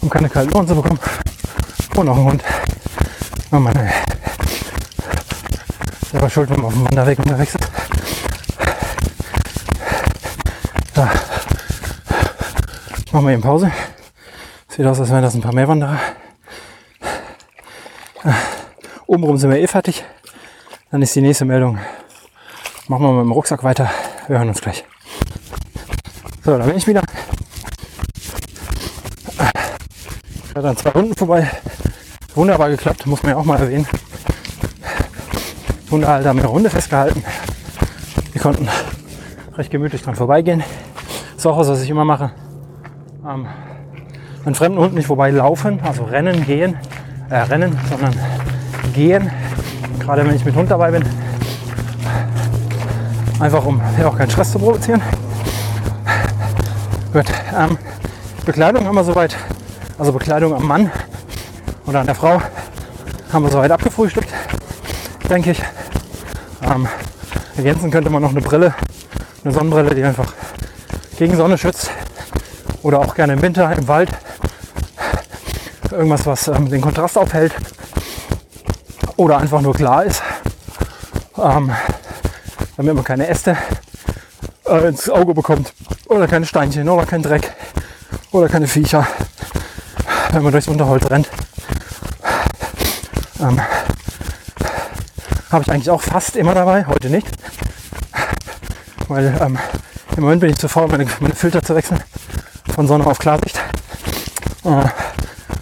[0.00, 0.98] um keine kalten Ohren zu bekommen.
[1.96, 2.44] Und auch ein Hund.
[3.50, 4.01] Oh Mann.
[6.22, 7.68] Selber schuld, wenn man auf dem Wanderweg unterwegs ist.
[10.94, 11.10] Da.
[13.10, 13.72] Machen wir eben Pause.
[14.68, 15.98] Sieht aus, als wären das ein paar mehr Wanderer.
[19.06, 20.04] Obenrum sind wir eh fertig.
[20.92, 21.80] Dann ist die nächste Meldung.
[22.86, 23.90] Machen wir mit dem Rucksack weiter.
[24.28, 24.84] Wir hören uns gleich.
[26.44, 27.02] So, da bin ich wieder.
[30.44, 31.50] Ich war dann zwei Runden vorbei.
[32.36, 33.88] Wunderbar geklappt, muss man ja auch mal erwähnen.
[35.92, 37.22] Hundehalter haben eine Runde festgehalten.
[38.32, 38.66] Wir konnten
[39.58, 40.64] recht gemütlich dran vorbeigehen.
[41.36, 42.30] ist auch was, was ich immer mache.
[43.28, 43.46] Ähm,
[44.46, 46.78] einen fremden Hund nicht vorbei laufen, also rennen, gehen,
[47.28, 48.14] äh, rennen, sondern
[48.94, 49.30] gehen.
[49.98, 51.04] Gerade wenn ich mit Hund dabei bin.
[53.38, 55.02] Einfach um ja, auch keinen Stress zu provozieren.
[57.12, 57.26] Gut.
[57.54, 57.76] Ähm,
[58.46, 59.36] Bekleidung haben wir soweit,
[59.98, 60.90] also Bekleidung am Mann
[61.86, 62.40] oder an der Frau
[63.30, 64.30] haben wir soweit abgefrühstückt,
[65.28, 65.62] denke ich.
[66.74, 66.88] Ähm,
[67.56, 68.74] ergänzen könnte man noch eine Brille,
[69.44, 70.32] eine Sonnenbrille, die einfach
[71.18, 71.90] gegen Sonne schützt.
[72.82, 74.10] Oder auch gerne im Winter im Wald
[75.90, 77.52] irgendwas, was ähm, den Kontrast aufhält.
[79.16, 80.22] Oder einfach nur klar ist,
[81.38, 81.70] ähm,
[82.76, 83.56] damit man keine Äste
[84.66, 85.74] äh, ins Auge bekommt.
[86.06, 87.52] Oder keine Steinchen oder kein Dreck.
[88.32, 89.06] Oder keine Viecher,
[90.32, 91.28] wenn man durchs Unterholz rennt.
[93.40, 93.60] Ähm,
[95.52, 97.26] Habe ich eigentlich auch fast immer dabei, heute nicht.
[99.08, 99.58] Weil ähm,
[100.16, 102.02] im Moment bin ich zu faul, meine, meine Filter zu wechseln
[102.74, 103.60] von Sonne auf Klarsicht.
[104.64, 104.84] Äh,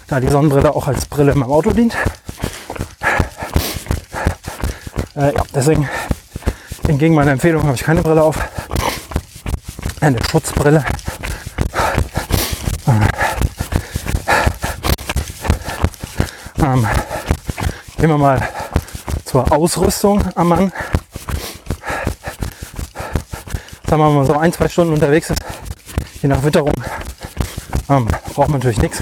[0.07, 1.97] da die Sonnenbrille auch als Brille in meinem Auto dient.
[5.17, 5.89] Äh, ja, deswegen
[6.87, 8.37] entgegen meiner Empfehlung habe ich keine Brille auf.
[9.99, 10.85] Eine Schutzbrille.
[16.59, 16.87] Ähm,
[17.97, 18.47] gehen wir mal
[19.31, 20.73] zur Ausrüstung am Mann.
[23.87, 25.39] Sagen wir mal so ein, zwei Stunden unterwegs ist,
[26.21, 26.73] je nach Witterung,
[27.87, 29.01] ähm, braucht man natürlich nichts.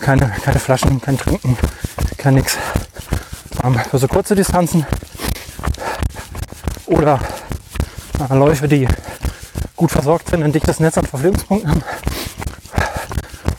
[0.00, 1.56] Keine, keine Flaschen, kein Trinken,
[2.16, 2.58] kein nix.
[3.62, 4.84] Ähm, für so kurze Distanzen
[6.86, 7.20] oder
[8.28, 8.88] äh, Läufe, die
[9.76, 11.84] gut versorgt sind, ein dichtes Netz an Verpflegungspunkten haben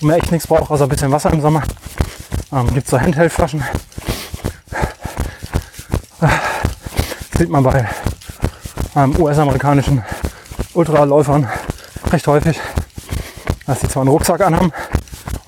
[0.01, 1.63] und man echt nichts braucht, außer ein bisschen Wasser im Sommer.
[2.51, 3.59] Ähm, Gibt es so Handheldflaschen.
[3.61, 3.90] Das
[7.41, 7.89] sieht man bei
[8.95, 10.03] ähm, US-amerikanischen
[10.75, 11.49] Ultraläufern
[12.11, 12.59] recht häufig,
[13.65, 14.71] dass sie zwar einen Rucksack anhaben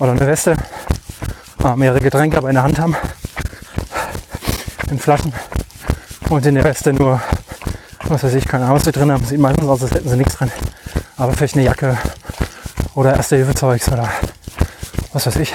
[0.00, 0.56] oder eine Weste,
[1.64, 2.96] äh, mehrere Getränke aber in der Hand haben,
[4.90, 5.32] in Flaschen
[6.30, 7.22] und in der Weste nur,
[8.08, 9.24] was weiß ich, keine Ahnung, was sie drin haben.
[9.24, 10.50] Sieht meistens aus, als hätten sie nichts drin.
[11.16, 11.96] Aber vielleicht eine Jacke
[12.96, 14.08] oder erste Hilfezeugs oder
[15.12, 15.54] was weiß ich,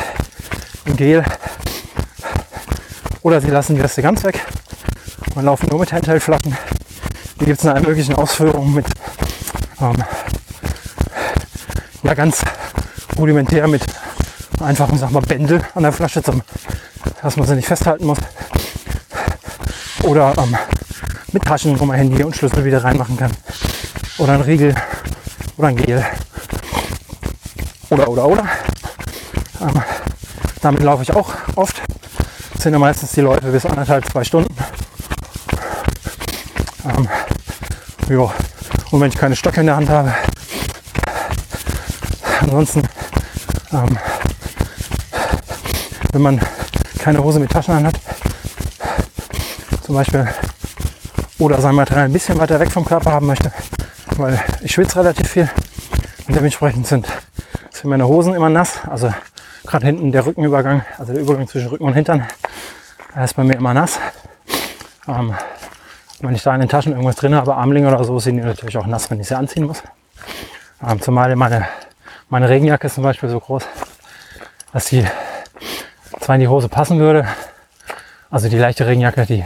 [0.86, 1.26] ein Gel.
[3.24, 4.42] Oder sie lassen die Weste ganz weg
[5.36, 6.58] und laufen nur mit Handheldflaschen.
[7.40, 8.86] Die gibt es in allen möglichen Ausführungen mit
[9.82, 10.04] ähm,
[12.04, 12.44] ja ganz
[13.18, 13.84] rudimentär mit
[14.62, 16.42] einfachen, sag mal, Bändel an der Flasche, zum,
[17.22, 18.20] dass man sie nicht festhalten muss.
[20.04, 20.58] Oder ähm,
[21.32, 23.32] mit Taschen, wo man Handy und Schlüssel wieder reinmachen kann.
[24.18, 24.76] oder ein Riegel
[25.58, 26.06] oder ein Gel.
[27.90, 28.46] Oder, oder, oder.
[29.62, 29.82] Ähm,
[30.62, 31.82] damit laufe ich auch oft.
[32.54, 34.54] Das sind ja meistens die Läufe bis anderthalb, zwei Stunden.
[36.98, 37.08] Ähm,
[38.08, 38.32] jo.
[38.92, 40.14] Und wenn ich keine Stöcke in der Hand habe,
[42.42, 42.84] ansonsten,
[43.72, 43.98] ähm,
[46.12, 46.42] wenn man
[46.98, 47.96] keine Hose mit Taschen hat,
[49.84, 50.28] zum Beispiel,
[51.38, 53.52] oder sein Material ein bisschen weiter weg vom Körper haben möchte,
[54.18, 55.50] weil ich schwitze relativ viel
[56.28, 57.08] und dementsprechend sind,
[57.70, 58.80] sind meine Hosen immer nass.
[58.90, 59.14] Also
[59.66, 62.28] gerade hinten der Rückenübergang, also der Übergang zwischen Rücken und Hintern,
[63.24, 64.00] ist bei mir immer nass.
[65.08, 65.34] Ähm,
[66.22, 68.78] wenn ich da in den Taschen irgendwas drin habe, Armlinge oder so, sind die natürlich
[68.78, 69.84] auch nass, wenn ich sie anziehen muss.
[70.86, 71.68] Ähm, zumal meine,
[72.30, 73.66] meine Regenjacke ist zum Beispiel so groß,
[74.74, 75.06] dass die
[76.20, 77.28] zwar in die Hose passen würde,
[78.30, 79.46] also die leichte Regenjacke, die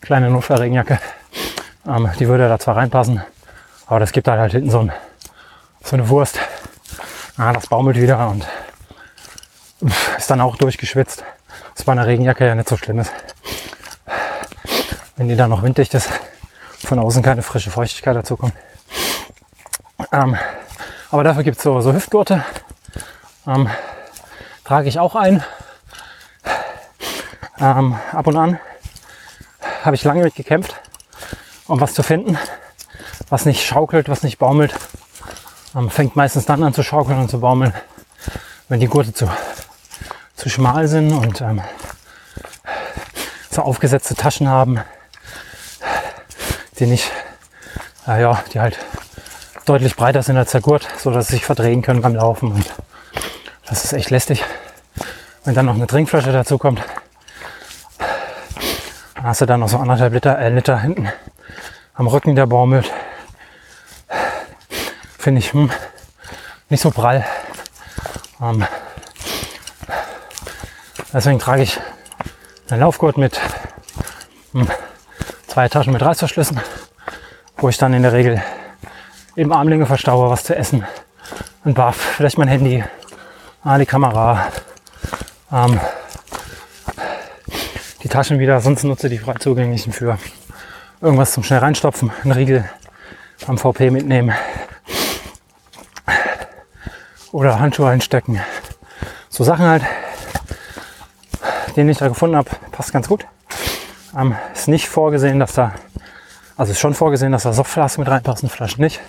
[0.00, 0.98] kleine Notfallregenjacke,
[1.86, 3.22] ähm, die würde da zwar reinpassen,
[3.86, 4.92] aber das gibt halt, halt hinten so, ein,
[5.82, 6.38] so eine Wurst.
[7.36, 8.46] Ah, das baumelt wieder und
[10.18, 11.24] ist dann auch durchgeschwitzt.
[11.74, 13.12] Was bei einer Regenjacke ja nicht so schlimm ist.
[15.20, 16.08] Wenn die dann noch winddicht ist,
[16.78, 18.54] von außen keine frische Feuchtigkeit dazu kommt.
[20.12, 20.34] Ähm,
[21.10, 22.42] aber dafür gibt es so, so Hüftgurte.
[23.46, 23.68] Ähm,
[24.64, 25.44] trage ich auch ein.
[27.58, 28.58] Ähm, ab und an
[29.84, 30.74] habe ich lange mit gekämpft,
[31.66, 32.38] um was zu finden
[33.28, 34.74] was nicht schaukelt, was nicht baumelt,
[35.74, 37.74] ähm, fängt meistens dann an zu schaukeln und zu baumeln,
[38.68, 39.30] wenn die Gurte zu,
[40.34, 41.60] zu schmal sind und ähm,
[43.50, 44.80] so aufgesetzte Taschen haben,
[46.80, 47.10] die nicht,
[48.08, 48.78] äh, ja, die halt
[49.66, 52.64] deutlich breiter sind als der Gurt, so dass sie sich verdrehen können beim Laufen und
[53.66, 54.44] das ist echt lästig.
[55.44, 56.82] Wenn dann noch eine Trinkflasche dazu kommt,
[59.14, 61.08] dann hast du dann noch so anderthalb Liter, äh, Liter hinten
[61.94, 62.90] am Rücken, der baumelt
[65.20, 65.70] finde ich hm,
[66.70, 67.26] nicht so prall.
[68.40, 68.66] Ähm,
[71.12, 71.78] deswegen trage ich
[72.70, 73.38] einen Laufgurt mit
[74.52, 74.66] hm,
[75.50, 76.60] zwei Taschen mit Reißverschlüssen,
[77.56, 78.40] wo ich dann in der Regel
[79.34, 80.86] eben Armlinge verstaue, was zu essen,
[81.64, 82.84] ein Buff, vielleicht mein Handy,
[83.64, 84.46] ah, die Kamera,
[85.50, 85.80] ähm,
[88.04, 90.18] die Taschen wieder, sonst nutze die frei zugänglichen für
[91.00, 92.70] irgendwas zum schnell reinstopfen, einen Riegel
[93.48, 94.32] am VP mitnehmen,
[97.32, 98.40] oder Handschuhe einstecken.
[99.28, 99.82] So Sachen halt,
[101.74, 103.26] den ich da gefunden habe, passt ganz gut.
[104.16, 105.74] Ähm, ist nicht vorgesehen, dass da,
[106.56, 109.00] also ist schon vorgesehen, dass da Softflaschen mit reinpassen, Flaschen nicht.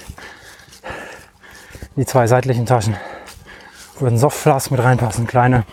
[1.96, 2.96] Die zwei seitlichen Taschen
[4.00, 5.66] würden Softflaschen mit reinpassen, kleine.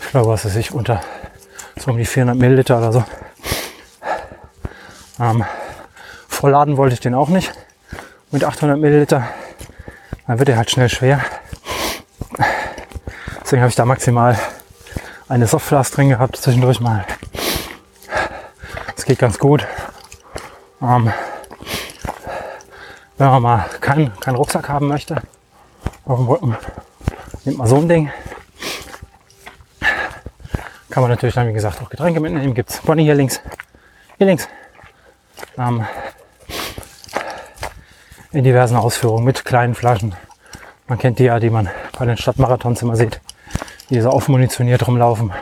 [0.00, 1.00] Ich glaube, was ist ich unter
[1.78, 3.04] so um die 400 Milliliter oder so.
[5.20, 5.44] Ähm,
[6.28, 7.52] vollladen wollte ich den auch nicht
[8.30, 9.28] mit 800 Milliliter.
[10.26, 11.20] Dann wird er halt schnell schwer.
[13.42, 14.38] Deswegen habe ich da maximal
[15.28, 17.04] eine Softflask drin gehabt, zwischendurch mal.
[19.08, 19.66] Geht ganz gut.
[20.82, 21.10] Ähm,
[23.16, 25.22] wenn man mal keinen kein Rucksack haben möchte,
[26.04, 26.56] auf dem Rücken,
[27.46, 28.12] nimmt man so ein Ding.
[30.90, 32.52] Kann man natürlich dann, wie gesagt, auch Getränke mitnehmen.
[32.52, 33.40] Gibt es Bonnie hier links.
[34.18, 34.46] Hier links.
[35.56, 35.86] Ähm,
[38.32, 40.14] in diversen Ausführungen mit kleinen Flaschen.
[40.86, 43.22] Man kennt die ja, die man bei den Stadtmarathons immer sieht
[43.88, 45.32] die so aufmunitioniert rumlaufen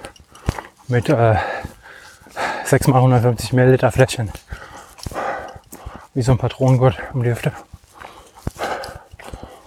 [0.86, 1.34] mit äh,
[2.66, 4.30] 6 mal 150 Milliliter Fläschchen.
[6.14, 7.52] Wie so ein Patronengurt um die Hüfte.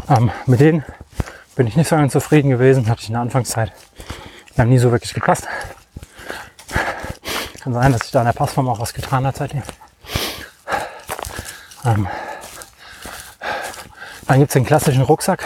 [0.09, 0.83] Ähm, mit denen
[1.55, 3.71] bin ich nicht so ganz zufrieden gewesen, hatte ich in der Anfangszeit.
[4.55, 5.47] Die haben nie so wirklich gepasst.
[7.61, 9.63] Kann sein, dass sich da in der Passform auch was getan hat seitdem.
[11.85, 12.07] Ähm,
[14.27, 15.43] dann gibt es den klassischen Rucksack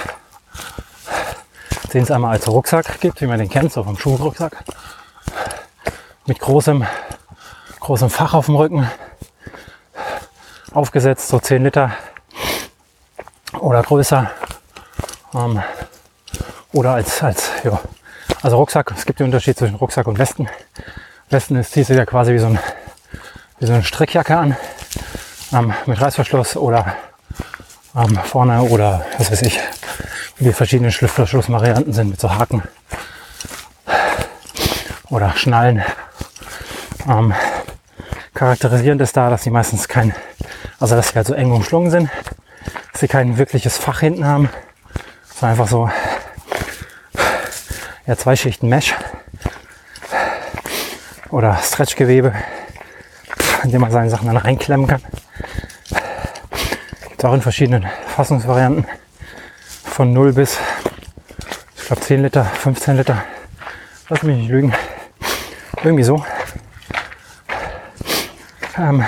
[1.94, 4.63] den es einmal als Rucksack gibt, wie man den kennt, so vom Schuhrucksack.
[6.26, 6.86] Mit großem,
[7.84, 8.89] großem Fach auf dem Rücken.
[10.74, 11.91] Aufgesetzt, so 10 Liter
[13.60, 14.32] oder größer.
[15.36, 15.62] Ähm,
[16.72, 17.80] oder als, als, ja,
[18.41, 18.93] also Rucksack.
[18.96, 20.48] Es gibt den Unterschied zwischen Rucksack und Westen.
[21.30, 22.60] Westen ist, ziehst du ja quasi wie so, ein,
[23.60, 24.56] wie so eine Strickjacke an.
[25.52, 26.96] Ähm, mit Reißverschluss oder
[27.96, 29.60] ähm, vorne oder was weiß ich,
[30.38, 32.63] wie verschiedene Schlussvarianten sind mit so Haken
[35.10, 35.84] oder Schnallen.
[37.08, 37.34] Ähm,
[38.34, 40.13] charakterisierend ist da, dass sie meistens kein,
[40.80, 42.10] also dass sie halt so eng umschlungen sind,
[42.91, 44.50] dass sie kein wirkliches Fach hinten haben,
[45.34, 45.89] sondern einfach so
[48.06, 48.96] ja, zwei Schichten Mesh
[51.30, 52.34] oder Stretchgewebe,
[53.63, 55.02] in dem man seine Sachen dann reinklemmen kann.
[57.10, 58.86] Gibt auch in verschiedenen Fassungsvarianten
[59.84, 60.58] von 0 bis,
[61.78, 63.24] ich glaube 10 Liter, 15 Liter.
[64.10, 64.74] Lass mich nicht lügen.
[65.84, 66.24] Irgendwie so.
[68.78, 69.04] Ähm,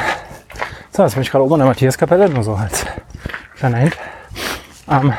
[0.92, 2.86] so, jetzt bin ich gerade oben an der Matthiaskapelle, nur so als
[3.56, 3.98] kleiner Hint.
[4.90, 5.14] Ähm,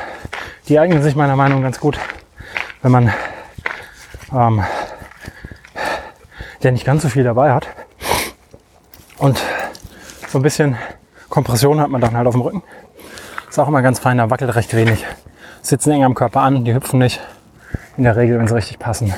[0.68, 1.98] die eignen sich meiner Meinung nach ganz gut,
[2.82, 3.12] wenn man
[4.32, 4.64] ähm,
[6.62, 7.66] der nicht ganz so viel dabei hat.
[9.18, 9.42] Und
[10.28, 10.76] so ein bisschen
[11.28, 12.62] Kompression hat man dann halt auf dem Rücken.
[13.48, 15.04] Ist auch immer ganz fein, da wackelt recht wenig.
[15.60, 17.20] Sitzen eng am Körper an, die hüpfen nicht.
[17.96, 19.12] In der Regel, wenn sie richtig passen.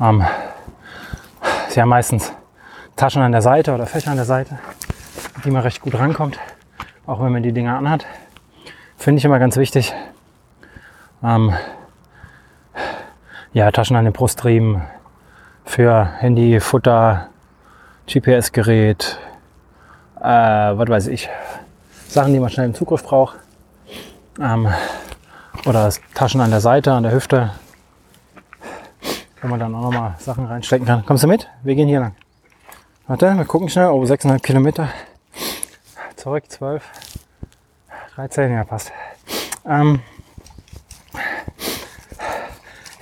[0.00, 0.24] Ähm,
[1.68, 2.32] sie haben meistens
[3.02, 4.60] Taschen an der Seite oder Fächer an der Seite,
[5.44, 6.38] die man recht gut rankommt,
[7.04, 8.06] auch wenn man die Dinger anhat.
[8.96, 9.92] Finde ich immer ganz wichtig.
[11.20, 11.52] Ähm,
[13.52, 14.82] ja, Taschen an den Brustriemen
[15.64, 17.26] für Handy, Futter,
[18.06, 19.18] GPS-Gerät,
[20.20, 21.28] äh, was weiß ich,
[22.06, 23.36] Sachen, die man schnell im Zugriff braucht.
[24.40, 24.68] Ähm,
[25.66, 27.50] oder Taschen an der Seite, an der Hüfte,
[29.40, 31.04] wo man dann auch nochmal Sachen reinstecken kann.
[31.04, 31.48] Kommst du mit?
[31.64, 32.14] Wir gehen hier lang.
[33.12, 33.88] Warte, wir gucken schnell.
[33.88, 34.88] Oh, 6,5 Kilometer.
[36.16, 36.82] Zurück, 12,
[38.14, 38.90] 13, ja passt.
[39.66, 40.00] Ähm,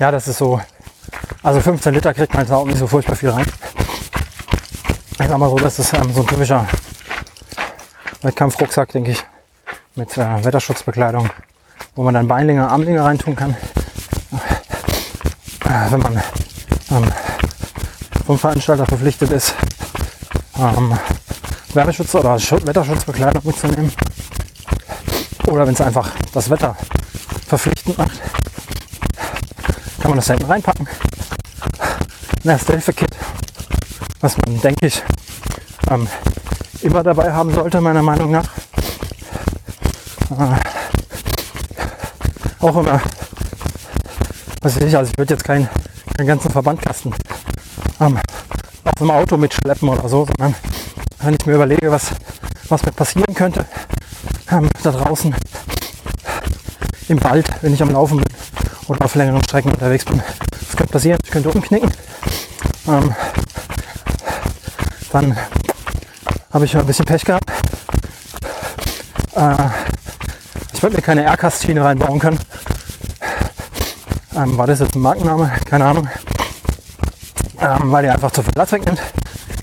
[0.00, 0.60] ja, das ist so,
[1.44, 3.46] also 15 Liter kriegt man jetzt auch nicht so furchtbar viel rein.
[5.12, 6.66] Ich sag mal so, das ist ähm, so ein typischer
[8.22, 9.24] Wettkampfrucksack, denke ich,
[9.94, 11.30] mit äh, Wetterschutzbekleidung,
[11.94, 13.56] wo man dann Beinlinge, Armlinge reintun kann.
[15.66, 16.20] Äh, wenn man
[16.90, 17.12] ähm,
[18.26, 19.54] vom Veranstalter verpflichtet ist,
[20.60, 20.98] ähm,
[21.72, 23.92] Wärmeschutz oder Wetterschutzbekleidung mitzunehmen.
[25.46, 26.76] Oder wenn es einfach das Wetter
[27.46, 28.20] verpflichtend macht,
[30.00, 30.86] kann man das hinten reinpacken.
[32.44, 33.16] Ein Erste-Hilfe-Kit,
[34.20, 35.02] was man, denke ich,
[35.90, 36.06] ähm,
[36.82, 38.48] immer dabei haben sollte, meiner Meinung nach.
[40.30, 40.56] Äh,
[42.60, 43.00] auch immer,
[44.62, 45.68] was weiß ich, also ich würde jetzt keinen,
[46.16, 47.14] keinen ganzen Verbandkasten
[48.00, 48.18] ähm,
[49.00, 50.54] dem Auto mitschleppen oder so, sondern
[51.22, 52.10] wenn ich mir überlege, was,
[52.68, 53.66] was mir passieren könnte,
[54.50, 55.34] ähm, da draußen
[57.08, 58.26] im Wald, wenn ich am Laufen bin
[58.88, 60.22] oder auf längeren Strecken unterwegs bin.
[60.50, 61.90] Das könnte passieren, ich könnte umknicken.
[62.88, 63.14] Ähm,
[65.12, 65.36] dann
[66.52, 67.50] habe ich ein bisschen Pech gehabt.
[69.34, 69.54] Äh,
[70.72, 72.38] ich wollte mir keine Aircast-Schiene reinbauen können.
[74.36, 75.52] Ähm, war das jetzt ein Markenname?
[75.66, 76.08] Keine Ahnung.
[77.60, 79.00] Ähm, weil die einfach zu viel Platz wegnimmt.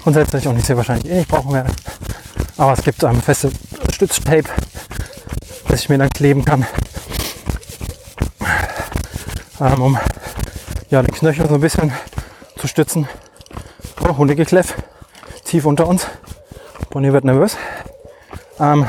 [0.03, 1.71] Grundsätzlich und ich sehr wahrscheinlich eh nicht brauchen werde.
[2.57, 3.51] Aber es gibt ähm, feste
[3.91, 4.49] Stütztape,
[5.67, 6.65] das ich mir dann kleben kann.
[9.59, 9.97] Ähm, um
[10.89, 11.91] ja, den Knöchel so ein bisschen
[12.57, 13.07] zu stützen.
[14.01, 14.75] Oh, Hundegekläff,
[15.43, 16.07] tief unter uns.
[16.91, 17.57] Bonnie wird nervös.
[18.59, 18.85] Ähm,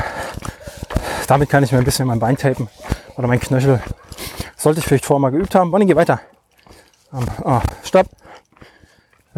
[1.27, 2.69] damit kann ich mir ein bisschen mein Bein tapen
[3.17, 3.81] oder mein Knöchel.
[4.55, 5.71] Sollte ich vielleicht vorher mal geübt haben.
[5.71, 6.21] Bonnie, geh weiter.
[7.13, 7.59] Ähm, oh.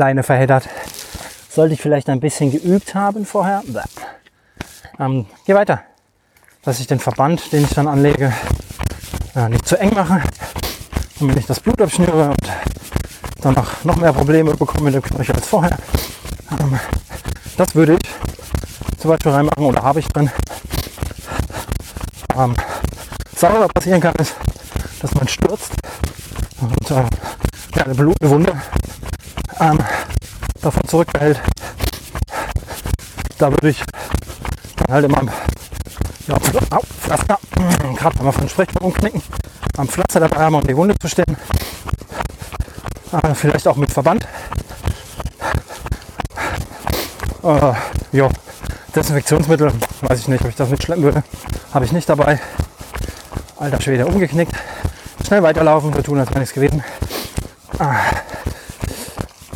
[0.01, 0.67] Leine verheddert.
[1.47, 3.61] Sollte ich vielleicht ein bisschen geübt haben vorher.
[4.99, 5.83] Ähm, geh weiter.
[6.63, 8.33] Dass ich den Verband, den ich dann anlege,
[9.35, 10.23] äh, nicht zu eng mache.
[11.19, 12.51] Wenn ich das Blut abschnüre und
[13.41, 15.77] dann noch, noch mehr Probleme bekomme mit dem Knöchel als vorher.
[16.49, 16.79] Ähm,
[17.57, 20.31] das würde ich zum Beispiel reinmachen oder habe ich drin.
[22.35, 22.55] Ähm,
[23.33, 24.33] was aber passieren kann, ist,
[24.99, 25.73] dass man stürzt
[26.59, 27.03] und äh,
[27.75, 28.53] ja, eine blutende Wunde
[29.61, 29.77] ähm,
[30.61, 31.39] davon zurückhält.
[33.37, 33.83] Da würde ich
[34.77, 35.21] dann halt immer
[36.27, 36.35] ja,
[36.71, 37.39] au, Pflaster,
[37.95, 39.21] gerade wenn man von Sprechen umknicken,
[39.77, 41.37] am Pflaster dabei haben, um die Wunde zu stellen.
[43.11, 44.27] Äh, vielleicht auch mit Verband.
[47.43, 47.73] Äh,
[48.11, 48.29] jo,
[48.95, 51.23] Desinfektionsmittel, weiß ich nicht, ob ich das mitschleppen würde.
[51.73, 52.39] Habe ich nicht dabei.
[53.57, 54.53] Alter Schwede, umgeknickt.
[55.25, 56.83] Schnell weiterlaufen, wir tun, als wäre nichts gewesen.
[57.79, 58.20] Ah.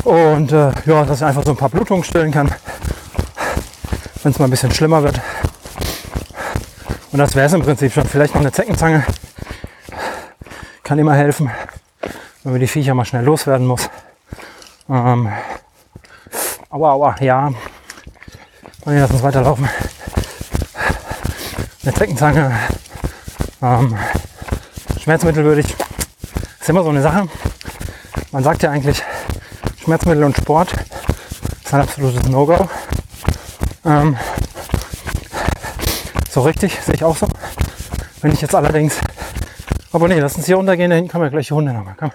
[0.06, 2.48] Und äh, ja, dass ich einfach so ein paar Blutungen stillen kann,
[4.22, 5.20] wenn es mal ein bisschen schlimmer wird.
[7.10, 8.06] Und das wäre es im Prinzip schon.
[8.06, 9.04] Vielleicht noch eine Zeckenzange.
[10.84, 11.50] Kann immer helfen,
[12.44, 13.90] wenn man die Viecher mal schnell loswerden muss.
[14.88, 15.28] Ähm,
[16.70, 17.48] aua, aua, ja.
[18.84, 19.68] Und lass uns weiterlaufen.
[21.82, 22.56] Eine Zeckenzange.
[23.60, 23.98] Ähm,
[25.00, 25.76] Schmerzmittel würde ich.
[26.60, 27.26] Ist immer so eine Sache.
[28.30, 29.02] Man sagt ja eigentlich,
[29.86, 30.72] Schmerzmittel und Sport
[31.62, 32.68] ist ein absolutes No-Go.
[33.84, 34.16] Ähm,
[36.28, 37.28] so richtig, sehe ich auch so.
[38.20, 38.98] Wenn ich jetzt allerdings.
[39.92, 41.94] Aber nee, lass uns hier runtergehen, da hinten kommen ja gleich die Hunde nochmal.
[41.96, 42.10] Komm.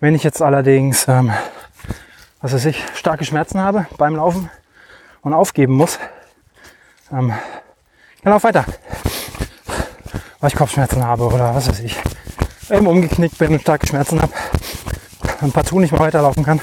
[0.00, 1.32] Wenn ich jetzt allerdings, ähm,
[2.40, 4.50] was weiß ich, starke Schmerzen habe beim Laufen
[5.20, 6.00] und aufgeben muss,
[7.12, 7.32] ähm,
[8.24, 8.64] Dann lauf weiter.
[10.40, 11.96] Weil ich Kopfschmerzen habe oder was weiß ich.
[12.68, 14.32] Eben umgeknickt bin und starke Schmerzen habe.
[15.42, 16.60] Und partout nicht mehr weiterlaufen kann.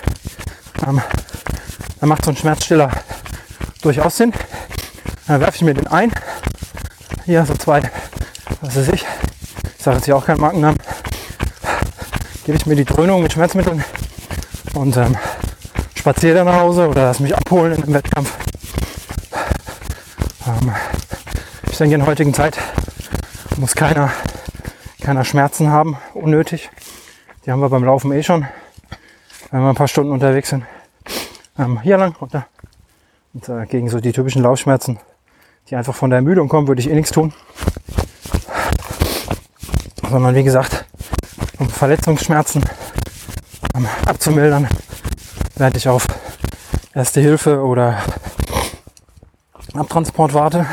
[0.87, 1.01] Ähm,
[1.99, 2.89] dann macht so ein Schmerzstiller
[3.81, 4.33] durchaus Sinn.
[5.27, 6.11] Dann werfe ich mir den ein.
[7.25, 7.81] Hier so zwei,
[8.61, 9.05] was weiß ich.
[9.77, 10.79] Ich sage jetzt hier auch keinen Markennamen.
[12.45, 13.83] Gebe ich mir die Dröhnung mit Schmerzmitteln
[14.73, 15.17] und ähm,
[15.93, 18.33] spaziere dann nach Hause oder lass mich abholen in einem Wettkampf.
[20.47, 20.73] Ähm,
[21.69, 22.57] ich denke, in der heutigen Zeit
[23.57, 24.11] muss keiner,
[25.01, 26.69] keiner Schmerzen haben, unnötig.
[27.45, 28.47] Die haben wir beim Laufen eh schon,
[29.51, 30.63] wenn wir ein paar Stunden unterwegs sind.
[31.57, 32.47] Ähm, hier lang, runter.
[33.33, 34.99] Und äh, gegen so die typischen Laufschmerzen,
[35.69, 37.33] die einfach von der Ermüdung kommen, würde ich eh nichts tun.
[40.09, 40.85] Sondern wie gesagt,
[41.57, 42.63] um Verletzungsschmerzen
[43.75, 44.67] ähm, abzumildern,
[45.55, 46.05] während ich auf
[46.93, 47.99] Erste Hilfe oder
[49.73, 50.65] Abtransport warte.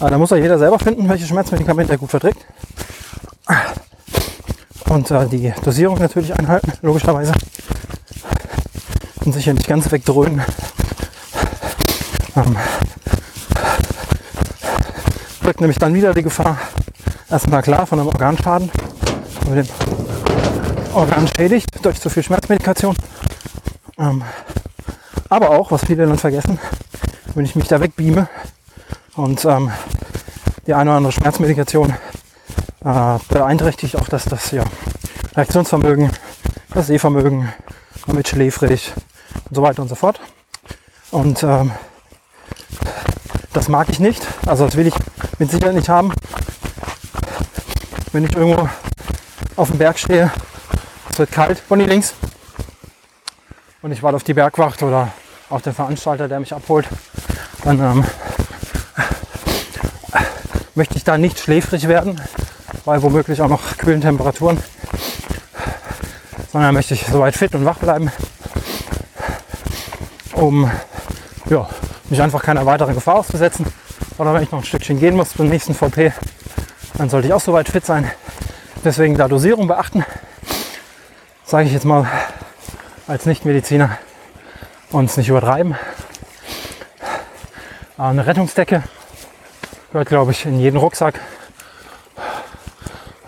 [0.00, 2.44] Aber da muss ja jeder selber finden, welche Schmerzmedikamente er gut verträgt.
[4.88, 7.32] Und äh, die Dosierung natürlich einhalten, logischerweise.
[9.24, 10.42] Und sicher nicht ganz wegdröhnen.
[12.36, 12.56] Ähm,
[15.42, 16.58] birgt nämlich dann wieder die Gefahr,
[17.28, 18.70] erstmal klar von einem Organschaden,
[19.42, 19.72] wenn man den
[20.94, 22.96] Organ schädigt durch zu viel Schmerzmedikation.
[23.98, 24.22] Ähm,
[25.28, 26.58] aber auch, was viele dann vergessen,
[27.34, 28.28] wenn ich mich da wegbeame
[29.16, 29.70] und ähm,
[30.66, 31.94] die eine oder andere Schmerzmedikation
[32.84, 34.64] äh, beeinträchtigt auch das, das ja,
[35.36, 36.10] Reaktionsvermögen,
[36.74, 37.52] das Sehvermögen,
[38.06, 38.92] mit schläfrig
[39.50, 40.20] und so weiter und so fort.
[41.10, 41.72] Und ähm,
[43.52, 44.26] das mag ich nicht.
[44.46, 44.94] Also das will ich
[45.38, 46.12] mit Sicherheit nicht haben.
[48.12, 48.68] Wenn ich irgendwo
[49.56, 50.30] auf dem Berg stehe,
[51.10, 52.14] es wird kalt, Bonnie links.
[53.82, 55.12] Und ich warte auf die Bergwacht oder
[55.48, 56.86] auf den Veranstalter, der mich abholt,
[57.64, 58.04] dann ähm,
[60.74, 62.20] möchte ich da nicht schläfrig werden,
[62.84, 64.62] bei womöglich auch noch kühlen Temperaturen,
[66.52, 68.12] sondern möchte ich soweit fit und wach bleiben,
[70.40, 70.70] um
[71.48, 71.68] ja,
[72.08, 73.66] mich einfach keiner weiteren Gefahr auszusetzen.
[74.18, 76.12] Oder wenn ich noch ein Stückchen gehen muss zum nächsten VP,
[76.94, 78.10] dann sollte ich auch soweit fit sein.
[78.84, 80.04] Deswegen da Dosierung beachten,
[81.44, 82.06] sage ich jetzt mal
[83.06, 83.98] als Nichtmediziner
[84.90, 85.76] und es nicht übertreiben.
[87.98, 88.82] Eine Rettungsdecke
[89.92, 91.20] gehört, glaube ich, in jeden Rucksack.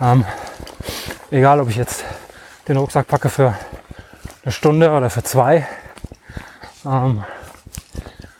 [0.01, 0.25] Ähm,
[1.29, 2.03] egal, ob ich jetzt
[2.67, 3.55] den Rucksack packe für
[4.43, 5.67] eine Stunde oder für zwei,
[6.85, 7.23] ähm,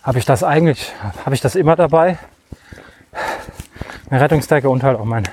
[0.04, 0.92] habe ich das eigentlich,
[1.26, 2.18] habe ich das immer dabei.
[4.10, 5.24] Eine Rettungsdecke und halt auch mein,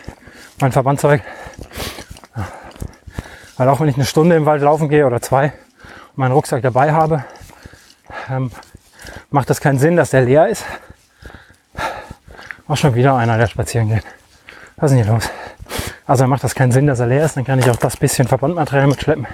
[0.61, 1.22] mein Verbandzeug.
[3.56, 6.62] Weil auch wenn ich eine Stunde im Wald laufen gehe oder zwei und meinen Rucksack
[6.62, 7.24] dabei habe,
[8.30, 8.50] ähm,
[9.30, 10.64] macht das keinen Sinn, dass der leer ist.
[12.68, 14.04] Auch schon wieder einer, der spazieren geht.
[14.76, 15.28] Was ist denn hier los?
[16.06, 17.36] Also macht das keinen Sinn, dass er leer ist.
[17.36, 19.26] Dann kann ich auch das bisschen Verbandmaterial mitschleppen,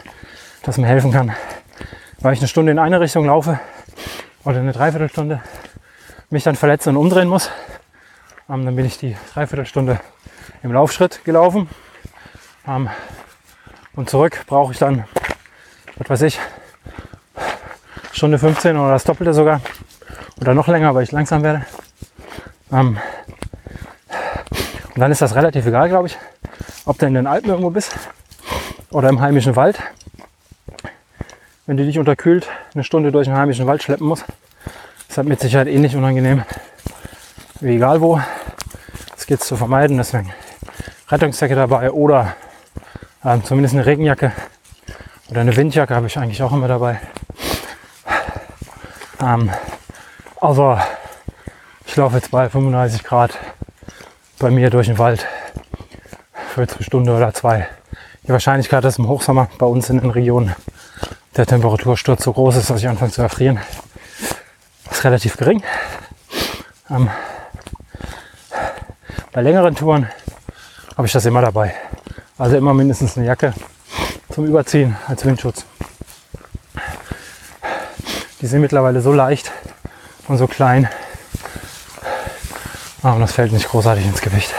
[0.63, 1.33] das mir helfen kann.
[2.21, 3.61] Weil ich eine Stunde in eine Richtung laufe
[4.45, 5.41] oder eine Dreiviertelstunde,
[6.31, 7.51] mich dann verletze und umdrehen muss.
[8.49, 10.01] Ähm, dann bin ich die Dreiviertelstunde
[10.63, 11.69] im Laufschritt gelaufen.
[12.67, 12.89] Ähm,
[13.95, 15.05] und zurück brauche ich dann,
[15.97, 16.41] was weiß ich,
[18.13, 19.61] Stunde 15 oder das Doppelte sogar.
[20.41, 21.67] Oder noch länger, weil ich langsam werde.
[22.73, 22.99] Ähm,
[24.95, 26.17] und dann ist das relativ egal, glaube ich,
[26.87, 27.95] ob du in den Alpen irgendwo bist
[28.91, 29.79] oder im heimischen Wald.
[31.69, 34.25] Wenn du dich unterkühlt eine Stunde durch den heimischen Wald schleppen musst,
[35.09, 36.45] ist das mit Sicherheit ähnlich unangenehm
[37.59, 38.21] wie egal wo.
[39.17, 40.33] Das geht zu vermeiden, deswegen
[41.09, 42.37] Rettungsjacke dabei oder
[43.25, 44.31] ähm, zumindest eine Regenjacke
[45.29, 47.01] oder eine Windjacke habe ich eigentlich auch immer dabei.
[49.21, 49.51] Ähm,
[50.41, 50.79] also
[51.85, 53.37] ich laufe jetzt bei 35 Grad
[54.39, 55.27] bei mir durch den Wald
[56.55, 57.67] für eine Stunde oder zwei.
[58.23, 60.55] Die Wahrscheinlichkeit, dass im Hochsommer bei uns in den Regionen
[61.37, 63.61] der Temperatursturz so groß ist, dass ich anfange zu erfrieren,
[64.91, 65.63] ist relativ gering.
[66.91, 67.11] Ähm,
[69.33, 70.09] bei längeren Touren
[70.97, 71.75] habe ich das immer dabei.
[72.39, 73.53] Also immer mindestens eine Jacke
[74.31, 75.65] zum Überziehen als Windschutz.
[78.41, 79.53] Die sind mittlerweile so leicht
[80.29, 80.89] und so klein.
[83.03, 84.55] Ah, und das fällt nicht großartig ins Gewicht.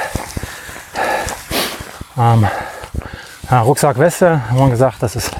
[2.17, 2.47] Ähm,
[3.49, 5.31] ja, Rucksack Weste, haben wir gesagt, das ist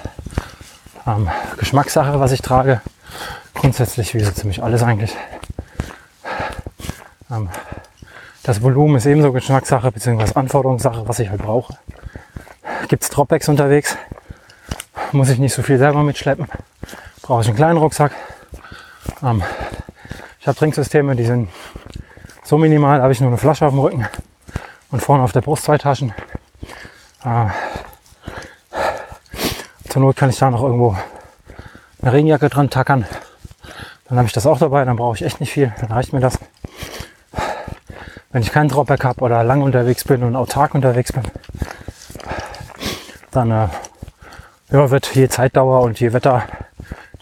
[1.07, 2.81] ähm, Geschmackssache, was ich trage.
[3.53, 5.15] Grundsätzlich wie so ziemlich alles eigentlich.
[7.31, 7.49] Ähm,
[8.43, 10.33] das Volumen ist ebenso Geschmackssache bzw.
[10.35, 11.77] Anforderungssache, was ich halt brauche.
[12.87, 13.97] Gibt es Dropbacks unterwegs,
[15.11, 16.47] muss ich nicht so viel selber mitschleppen.
[17.21, 18.11] Brauche ich einen kleinen Rucksack.
[19.23, 19.43] Ähm,
[20.39, 21.49] ich habe Trinksysteme, die sind
[22.43, 24.07] So minimal habe ich nur eine Flasche auf dem Rücken
[24.91, 26.13] und vorne auf der Brust zwei Taschen.
[27.25, 27.47] Äh,
[29.97, 30.95] zur Not kann ich da noch irgendwo
[32.03, 33.07] eine Regenjacke dran tackern.
[34.07, 36.19] Dann habe ich das auch dabei, dann brauche ich echt nicht viel, dann reicht mir
[36.19, 36.37] das.
[38.31, 41.23] Wenn ich keinen Dropback habe oder lang unterwegs bin und autark unterwegs bin,
[43.31, 43.69] dann äh,
[44.69, 46.43] ja, wird je Zeitdauer und je Wetter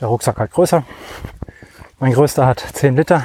[0.02, 0.84] der Rucksack halt größer.
[2.00, 3.24] Mein größter hat 10 Liter.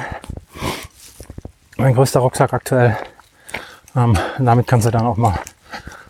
[1.75, 2.97] Mein größter Rucksack aktuell.
[3.97, 5.37] Ähm, damit kannst du dann auch mal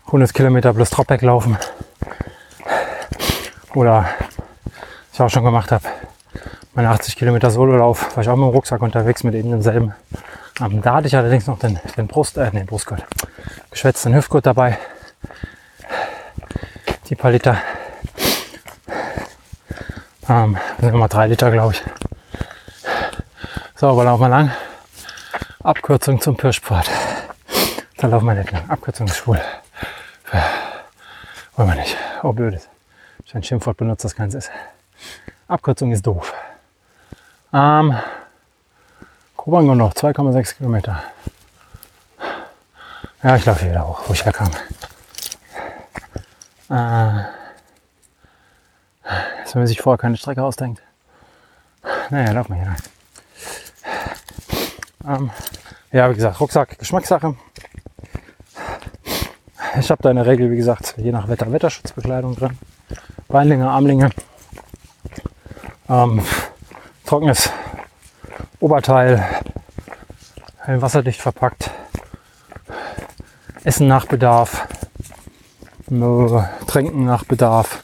[0.05, 1.57] 100 Kilometer plus Dropback laufen.
[3.73, 4.09] Oder
[5.13, 5.85] ich auch schon gemacht habe,
[6.73, 9.93] meine 80 Kilometer Sololauf, war ich auch mit dem Rucksack unterwegs mit eben demselben.
[10.59, 13.05] Ähm, da hatte ich allerdings noch den, den Brust, äh, den Brustgurt,
[13.69, 14.77] geschwätzten Hüftgurt dabei.
[17.07, 17.57] Die paar Liter.
[20.29, 21.83] Ähm, sind immer drei Liter, glaube ich.
[23.75, 24.51] So, aber laufen wir lang.
[25.63, 26.89] Abkürzung zum Pirschpfad.
[27.97, 28.69] Da laufen wir nicht lang.
[28.69, 29.41] Abkürzung ist schwul.
[31.55, 31.97] Wollen wir nicht.
[32.23, 32.70] Oh, blödes.
[33.25, 34.51] Ich ein Schimpfwort benutzt, das Ganze ist.
[35.47, 36.33] Abkürzung ist doof.
[37.53, 37.97] Ähm,
[39.35, 41.03] Kobango noch, 2,6 Kilometer.
[43.23, 44.49] Ja, ich laufe wieder hoch, wo ich herkam.
[46.69, 47.23] Äh,
[49.43, 50.81] dass man sich vorher keine Strecke ausdenkt.
[52.09, 52.77] Naja, lauf mal hier rein.
[55.07, 55.31] Ähm,
[55.91, 57.35] ja, wie gesagt, Rucksack, Geschmackssache.
[59.79, 62.57] Ich habe da in der Regel, wie gesagt, je nach Wetter Wetterschutzbekleidung drin.
[63.31, 64.09] Beinlinge, Armlinge.
[65.87, 66.21] Ähm,
[67.05, 67.49] trockenes
[68.59, 69.25] Oberteil,
[70.67, 71.71] wasserdicht verpackt.
[73.63, 74.67] Essen nach Bedarf.
[76.67, 77.83] Trinken nach Bedarf.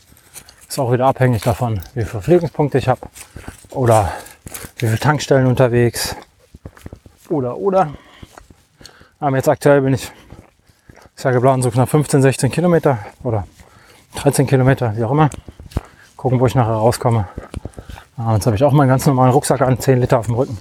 [0.67, 3.01] Ist auch wieder abhängig davon, wie viele Verpflegungspunkte ich habe.
[3.71, 4.11] Oder
[4.79, 6.15] wie viele Tankstellen unterwegs.
[7.29, 7.93] Oder, oder.
[9.19, 10.11] Aber jetzt aktuell bin ich,
[11.15, 13.47] ich sage geplant, so knapp 15, 16 Kilometer oder
[14.15, 15.29] 13 Kilometer, wie auch immer.
[16.15, 17.27] Gucken, wo ich nachher rauskomme.
[18.17, 20.57] Ah, jetzt habe ich auch meinen ganz normalen Rucksack an, 10 Liter auf dem Rücken.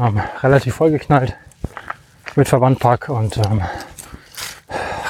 [0.00, 1.36] Ähm, relativ vollgeknallt
[2.34, 3.62] mit Verbandpack und ähm,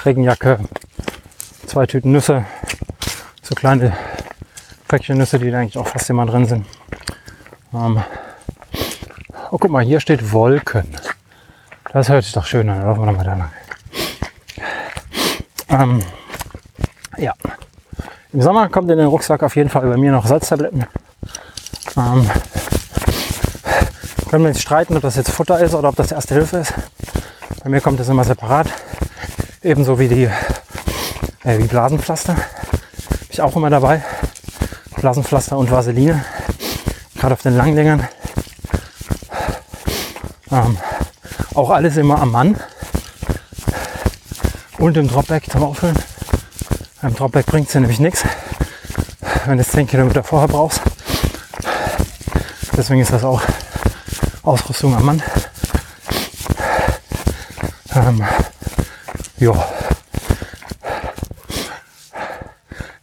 [0.04, 0.58] Regenjacke,
[1.66, 2.44] zwei Tüten Nüsse,
[3.40, 3.96] so kleine
[4.88, 6.66] Päckchen Nüsse, die da eigentlich auch fast immer drin sind.
[7.72, 8.02] Ähm,
[9.50, 10.88] oh, guck mal, hier steht Wolken.
[11.92, 12.82] Das hört sich doch schön an.
[12.82, 13.50] Laufen wir nochmal da lang.
[15.68, 16.02] Ähm,
[17.18, 17.34] ja.
[18.32, 20.86] Im Sommer kommt in den Rucksack auf jeden Fall bei mir noch Salztabletten.
[21.96, 22.30] Ähm,
[24.30, 26.72] können wir jetzt streiten, ob das jetzt Futter ist oder ob das Erste Hilfe ist.
[27.62, 28.68] Bei mir kommt das immer separat.
[29.62, 30.30] Ebenso wie die
[31.44, 32.34] äh, wie Blasenpflaster.
[32.34, 32.46] Habe
[33.28, 34.02] ich auch immer dabei.
[34.96, 36.24] Blasenpflaster und Vaseline.
[37.16, 38.08] Gerade auf den Langlängern.
[40.50, 40.78] Ähm,
[41.54, 42.56] auch alles immer am Mann.
[44.78, 45.98] Und im Dropback zum Auffüllen.
[47.03, 48.24] Im Dropback bringt es nämlich nichts,
[49.46, 50.80] wenn du es 10 Kilometer vorher brauchst.
[52.76, 53.42] Deswegen ist das auch
[54.44, 55.22] Ausrüstung am Mann.
[57.94, 58.24] Ähm,
[59.38, 59.53] ja.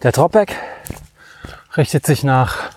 [0.02, 0.56] Der Dropback
[1.76, 2.70] richtet sich nach,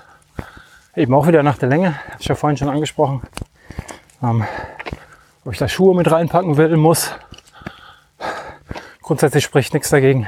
[0.97, 3.23] eben auch wieder nach der Länge, habe ich ja vorhin schon angesprochen.
[4.25, 4.45] Ähm,
[5.45, 7.13] ob ich da Schuhe mit reinpacken will, muss.
[9.03, 10.27] Grundsätzlich spricht nichts dagegen,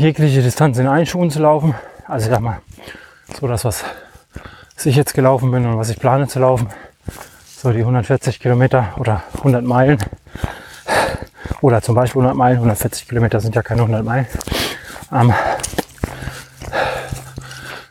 [0.00, 1.74] jegliche Distanz in einen Schuhen zu laufen.
[2.06, 2.60] Also ich sag mal,
[3.38, 3.84] so das, was
[4.82, 6.68] ich jetzt gelaufen bin und was ich plane zu laufen.
[7.46, 9.98] So die 140 Kilometer oder 100 Meilen.
[11.60, 12.56] Oder zum Beispiel 100 Meilen.
[12.56, 14.26] 140 Kilometer sind ja keine 100 Meilen.
[15.12, 15.34] Ähm,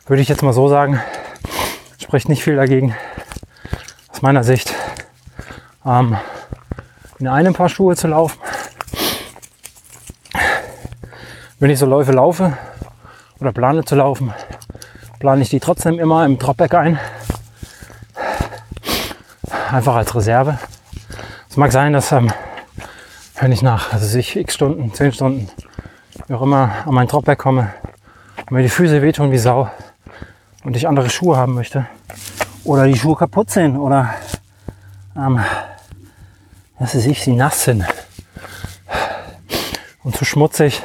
[0.06, 1.00] würde ich jetzt mal so sagen,
[2.02, 2.96] spricht nicht viel dagegen,
[4.08, 4.74] aus meiner Sicht,
[5.86, 6.16] ähm,
[7.20, 8.36] in einem Paar Schuhe zu laufen.
[11.60, 12.56] Wenn ich so Läufe laufe
[13.38, 14.32] oder plane zu laufen,
[15.18, 16.98] plane ich die trotzdem immer im Dropback ein.
[19.70, 20.58] Einfach als Reserve.
[21.50, 22.32] Es mag sein, dass ähm,
[23.38, 25.50] wenn ich nach also ich x Stunden, 10 Stunden,
[26.28, 27.74] wie auch immer an mein Dropback komme
[28.38, 29.68] und mir die Füße wehtun wie Sau
[30.64, 31.84] und ich andere Schuhe haben möchte
[32.64, 34.14] oder die Schuhe kaputt sind oder
[35.14, 35.38] ähm,
[36.78, 37.84] dass sie sich, sie nass sind
[40.02, 40.82] und zu schmutzig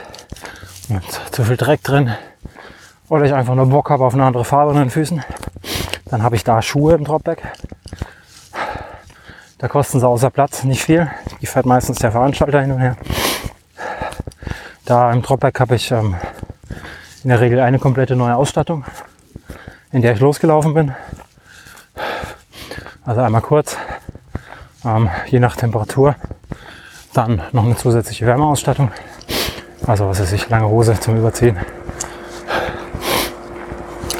[1.31, 2.13] zu viel Dreck drin
[3.09, 5.23] oder ich einfach nur Bock habe auf eine andere Farbe an den Füßen,
[6.05, 7.41] dann habe ich da Schuhe im Dropback.
[9.57, 11.09] Da kosten sie außer Platz nicht viel.
[11.41, 12.97] Die fährt meistens der Veranstalter hin und her.
[14.85, 16.15] Da im Dropback habe ich ähm,
[17.23, 18.85] in der Regel eine komplette neue Ausstattung,
[19.91, 20.93] in der ich losgelaufen bin.
[23.05, 23.77] Also einmal kurz
[24.85, 26.15] Ähm, je nach Temperatur
[27.13, 28.91] dann noch eine zusätzliche Wärmeausstattung.
[29.87, 31.57] Also was weiß ich, lange Hose zum Überziehen.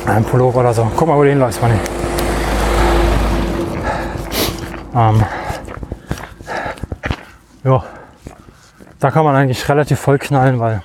[0.05, 0.89] Ein Pullover oder so.
[0.95, 1.79] Guck mal, wo du hinläufst, Manni.
[4.95, 5.25] Ähm,
[7.63, 7.83] ja,
[8.99, 10.83] da kann man eigentlich relativ voll knallen, weil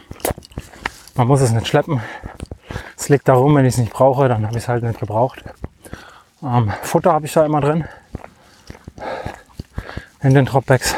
[1.15, 2.01] man muss es nicht schleppen.
[2.97, 5.45] Es liegt darum, wenn ich es nicht brauche, dann habe ich es halt nicht gebraucht.
[6.43, 7.85] Ähm, Futter habe ich da immer drin
[10.23, 10.97] in den Dropbacks.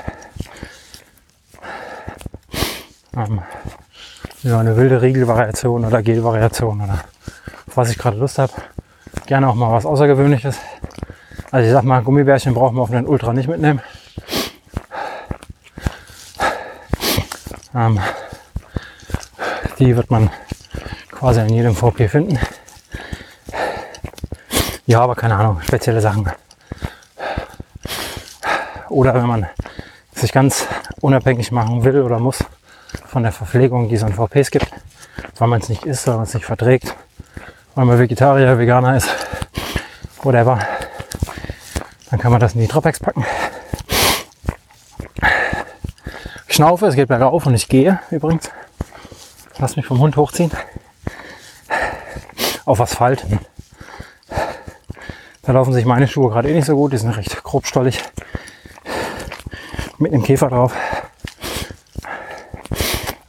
[3.15, 3.43] Ähm,
[4.43, 7.05] ja, eine wilde Riegelvariation oder Gelvariation oder
[7.75, 8.53] was ich gerade Lust habe.
[9.27, 10.59] Gerne auch mal was Außergewöhnliches.
[11.51, 13.83] Also ich sag mal, Gummibärchen brauchen wir auf den Ultra nicht mitnehmen.
[17.75, 18.01] Ähm,
[19.79, 20.31] die wird man
[21.11, 22.39] quasi in jedem VP finden.
[24.87, 26.31] Ja, aber keine Ahnung, spezielle Sachen.
[28.89, 29.47] Oder wenn man
[30.15, 30.67] sich ganz
[31.01, 32.45] unabhängig machen will oder muss
[33.07, 34.70] von der Verpflegung, die es an VPs gibt,
[35.38, 36.95] weil man es nicht isst, weil man es nicht verträgt,
[37.74, 39.09] weil man Vegetarier, Veganer ist,
[40.22, 40.59] whatever,
[42.11, 43.24] dann kann man das in die Dropbacks packen.
[46.47, 48.51] Ich schnaufe, es geht bergauf und ich gehe übrigens.
[49.59, 50.51] Lass mich vom Hund hochziehen.
[52.66, 53.24] Auf Asphalt.
[55.40, 56.93] Da laufen sich meine Schuhe gerade eh nicht so gut.
[56.93, 58.03] Die sind recht grobstollig.
[59.99, 60.74] Mit einem Käfer drauf.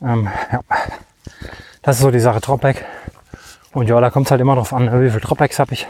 [0.03, 0.59] Ähm, ja.
[1.81, 2.85] Das ist so die Sache Dropback.
[3.73, 5.87] Und ja, da kommt es halt immer drauf an, wie viel Dropbacks habe ich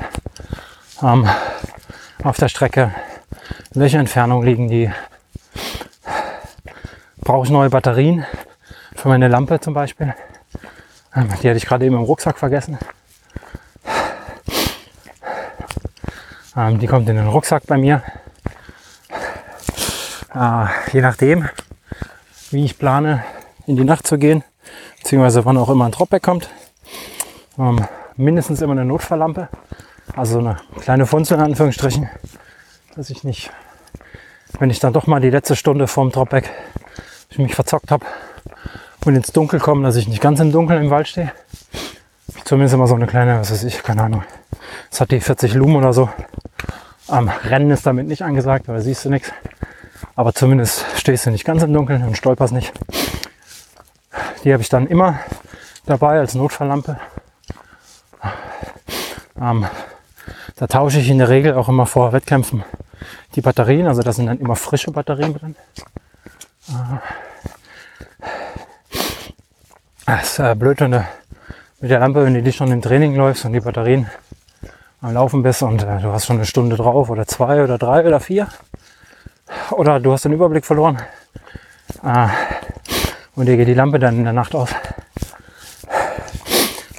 [1.01, 1.28] ähm,
[2.24, 2.93] auf der Strecke.
[3.74, 4.91] In welcher Entfernung liegen die?
[7.18, 8.26] Brauche ich neue Batterien
[8.95, 10.14] für meine Lampe zum Beispiel?
[11.16, 12.78] Ähm, die hatte ich gerade eben im Rucksack vergessen.
[16.55, 18.03] Ähm, die kommt in den Rucksack bei mir.
[20.36, 21.49] Äh, je nachdem,
[22.51, 23.24] wie ich plane,
[23.66, 24.43] in die Nacht zu gehen,
[25.01, 26.49] beziehungsweise wann auch immer ein Dropback kommt.
[27.57, 27.86] Ähm,
[28.16, 29.49] mindestens immer eine Notfalllampe,
[30.16, 32.09] also eine kleine Funzel in Anführungsstrichen,
[32.95, 33.51] dass ich nicht,
[34.59, 36.49] wenn ich dann doch mal die letzte Stunde vorm Dropback
[37.30, 38.05] ich mich verzockt habe
[39.05, 41.32] und ins Dunkel komme, dass ich nicht ganz im Dunkeln im Wald stehe.
[42.45, 44.24] Zumindest immer so eine kleine, was weiß ich, keine Ahnung.
[44.91, 46.09] Es hat die 40 Lumen oder so.
[47.07, 49.32] Am Rennen ist damit nicht angesagt, weil siehst du nichts.
[50.16, 52.72] Aber zumindest stehst du nicht ganz im Dunkeln und stolperst nicht.
[54.44, 55.20] Die habe ich dann immer
[55.86, 57.00] dabei als Notfalllampe.
[59.39, 59.66] Ähm,
[60.56, 62.64] da tausche ich in der Regel auch immer vor Wettkämpfen
[63.36, 63.88] die Batterien.
[63.88, 65.56] Also da sind dann immer frische Batterien drin.
[70.06, 71.08] Das äh, ist äh, blöd, wenn du
[71.80, 74.10] mit der Lampe, wenn du dich schon im Training läufst und die Batterien
[75.02, 78.06] am Laufen bist und äh, du hast schon eine Stunde drauf oder zwei oder drei
[78.06, 78.48] oder vier.
[79.72, 81.02] Oder du hast den Überblick verloren.
[82.04, 82.28] Äh,
[83.36, 84.69] und dir geht die Lampe dann in der Nacht aus.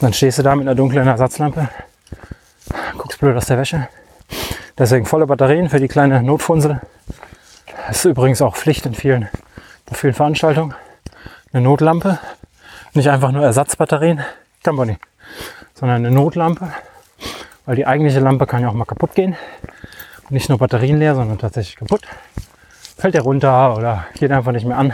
[0.01, 1.69] Dann stehst du da mit einer dunklen Ersatzlampe,
[2.99, 3.89] guckst blöd aus der Wäsche.
[4.77, 6.81] Deswegen volle Batterien für die kleine Notfunsel.
[7.87, 9.29] Das ist übrigens auch Pflicht in vielen,
[9.87, 10.75] bei vielen Veranstaltungen.
[11.53, 12.19] Eine Notlampe,
[12.95, 14.21] nicht einfach nur Ersatzbatterien,
[14.65, 14.99] Company,
[15.75, 16.73] sondern eine Notlampe,
[17.65, 19.37] weil die eigentliche Lampe kann ja auch mal kaputt gehen.
[20.31, 22.03] Nicht nur Batterien leer, sondern tatsächlich kaputt.
[22.99, 24.93] Fällt der runter oder geht einfach nicht mehr an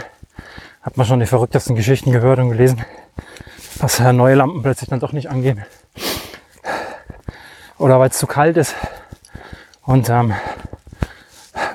[0.81, 2.83] hat man schon die verrücktesten Geschichten gehört und gelesen,
[3.79, 5.63] dass neue Lampen plötzlich dann doch nicht angehen.
[7.77, 8.75] Oder weil es zu kalt ist
[9.83, 10.33] und ähm,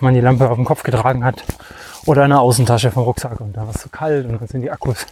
[0.00, 1.42] man die Lampe auf dem Kopf getragen hat
[2.04, 4.62] oder in der Außentasche vom Rucksack und da war es zu kalt und dann sind
[4.62, 5.06] die Akkus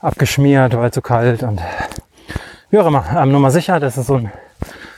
[0.00, 1.60] abgeschmiert, weil zu kalt und
[2.70, 3.04] wie auch immer.
[3.16, 4.32] Ähm, nur mal sicher, das ist so ein,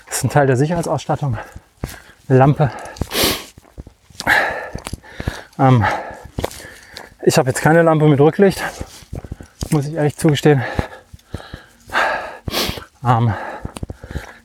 [0.07, 1.39] das ist ein Teil der Sicherheitsausstattung.
[2.29, 2.71] Lampe.
[5.59, 5.85] Ähm,
[7.23, 8.63] ich habe jetzt keine Lampe mit Rücklicht,
[9.71, 10.63] muss ich ehrlich zugestehen.
[13.05, 13.35] Ähm,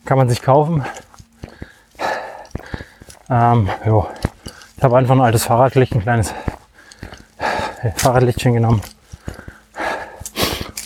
[0.06, 0.86] kann man sich kaufen.
[3.30, 4.08] Ähm, jo.
[4.78, 6.34] Ich habe einfach ein altes Fahrradlicht, ein kleines
[7.96, 8.82] Fahrradlichtchen genommen.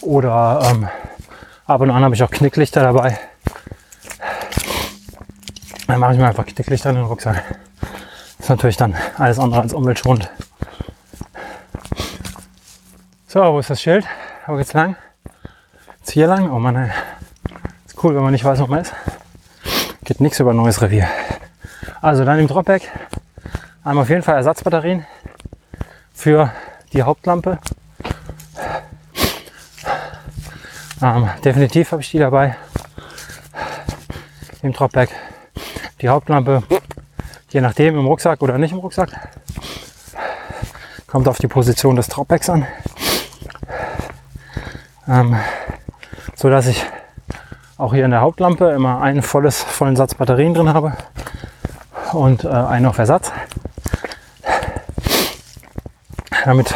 [0.02, 0.88] Oder ähm,
[1.66, 3.20] ab und an habe ich auch Knicklichter dabei.
[5.88, 7.44] Dann mache ich mir einfach Knicklichter in den Rucksack.
[7.82, 10.30] Das ist natürlich dann alles andere als umweltschonend.
[13.32, 14.08] So, wo ist das Schild?
[14.48, 14.96] Wo geht's lang?
[16.00, 16.52] Jetzt hier lang?
[16.52, 16.90] Oh Mann, ey.
[17.86, 18.92] ist cool, wenn man nicht weiß, wo man ist.
[20.04, 21.08] Geht nichts über neues Revier.
[22.02, 22.90] Also dann im Dropback
[23.86, 25.06] haben auf jeden Fall Ersatzbatterien
[26.12, 26.52] für
[26.92, 27.60] die Hauptlampe.
[31.00, 32.58] Ähm, definitiv habe ich die dabei
[34.64, 35.12] im Dropback.
[36.02, 36.64] Die Hauptlampe,
[37.52, 39.12] je nachdem im Rucksack oder nicht im Rucksack.
[41.06, 42.66] Kommt auf die Position des Dropbacks an.
[45.08, 45.36] Ähm,
[46.36, 46.86] so dass ich
[47.78, 50.94] auch hier in der Hauptlampe immer einen volles, vollen Satz Batterien drin habe
[52.14, 53.32] und äh, einen auf Ersatz.
[56.46, 56.74] Damit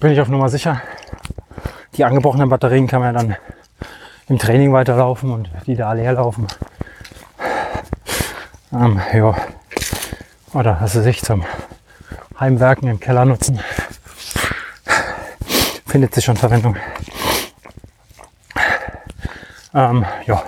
[0.00, 0.80] bin ich auf Nummer sicher.
[1.96, 3.36] Die angebrochenen Batterien kann man dann
[4.28, 6.46] im Training weiterlaufen und die da leer laufen.
[8.72, 9.34] Ähm, ja.
[10.52, 11.44] Oder ist sich zum
[12.38, 13.60] Heimwerken im Keller nutzen.
[15.94, 16.74] Findet sich schon Verwendung.
[19.72, 20.42] Ähm, ja,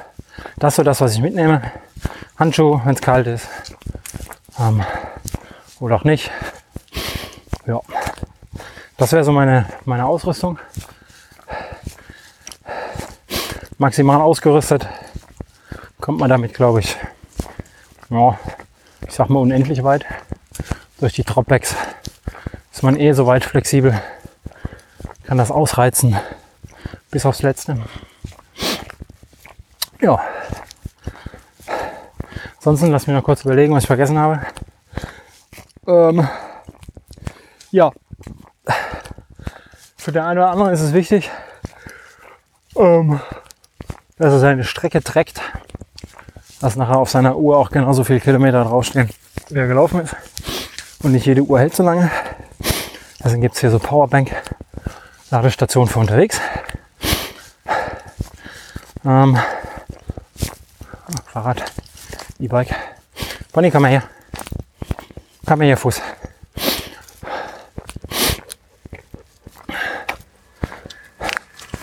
[0.57, 1.62] das ist so das, was ich mitnehme.
[2.36, 3.47] Handschuhe, wenn es kalt ist.
[4.59, 4.82] Ähm,
[5.78, 6.32] oder auch nicht.
[7.64, 7.80] Ja,
[8.97, 10.59] das wäre so meine, meine Ausrüstung.
[13.78, 14.88] Maximal ausgerüstet
[16.01, 16.97] kommt man damit, glaube ich,
[18.11, 18.36] ja,
[19.07, 20.05] ich sag mal unendlich weit.
[20.99, 21.76] Durch die Dropbacks
[22.72, 24.03] ist man eh so weit flexibel,
[25.26, 26.16] kann das ausreizen
[27.10, 27.78] bis aufs Letzte.
[30.00, 30.20] Ja.
[32.58, 34.40] Ansonsten lass mich noch kurz überlegen, was ich vergessen habe.
[35.86, 36.28] Ähm,
[37.70, 37.92] ja.
[39.96, 41.30] Für den einen oder anderen ist es wichtig,
[42.76, 43.20] ähm,
[44.18, 45.40] dass er seine Strecke trägt,
[46.60, 49.10] dass nachher auf seiner Uhr auch genauso viele Kilometer draufstehen,
[49.48, 50.14] wie er gelaufen ist.
[51.02, 52.10] Und nicht jede Uhr hält so lange.
[53.22, 53.80] Deswegen gibt es hier so
[55.30, 56.40] Powerbank-Ladestationen für unterwegs.
[59.04, 59.38] Ähm,
[61.32, 61.64] Fahrrad,
[62.38, 62.74] E-Bike.
[63.52, 64.02] Bonnie, komm mal her.
[65.46, 66.00] Komm mal her, Fuß.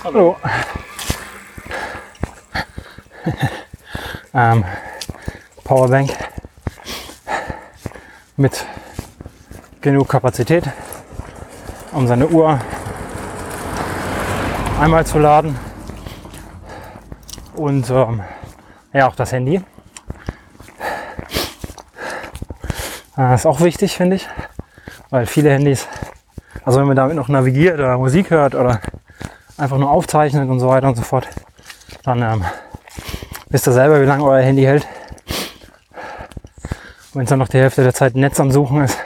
[0.03, 0.37] Hallo.
[4.33, 4.65] ähm,
[5.63, 6.11] Powerbank
[8.37, 8.65] mit
[9.81, 10.65] genug Kapazität,
[11.91, 12.59] um seine Uhr
[14.79, 15.57] einmal zu laden
[17.55, 18.21] und ähm,
[18.93, 19.61] ja, auch das Handy.
[23.15, 24.27] Das ist auch wichtig, finde ich,
[25.09, 25.87] weil viele Handys,
[26.65, 28.81] also wenn man damit noch navigiert oder Musik hört oder
[29.57, 31.27] einfach nur aufzeichnet und so weiter und so fort,
[32.03, 32.43] dann ähm,
[33.49, 34.87] wisst ihr selber, wie lange euer Handy hält.
[37.13, 38.97] Wenn es dann noch die Hälfte der Zeit Netz am Suchen ist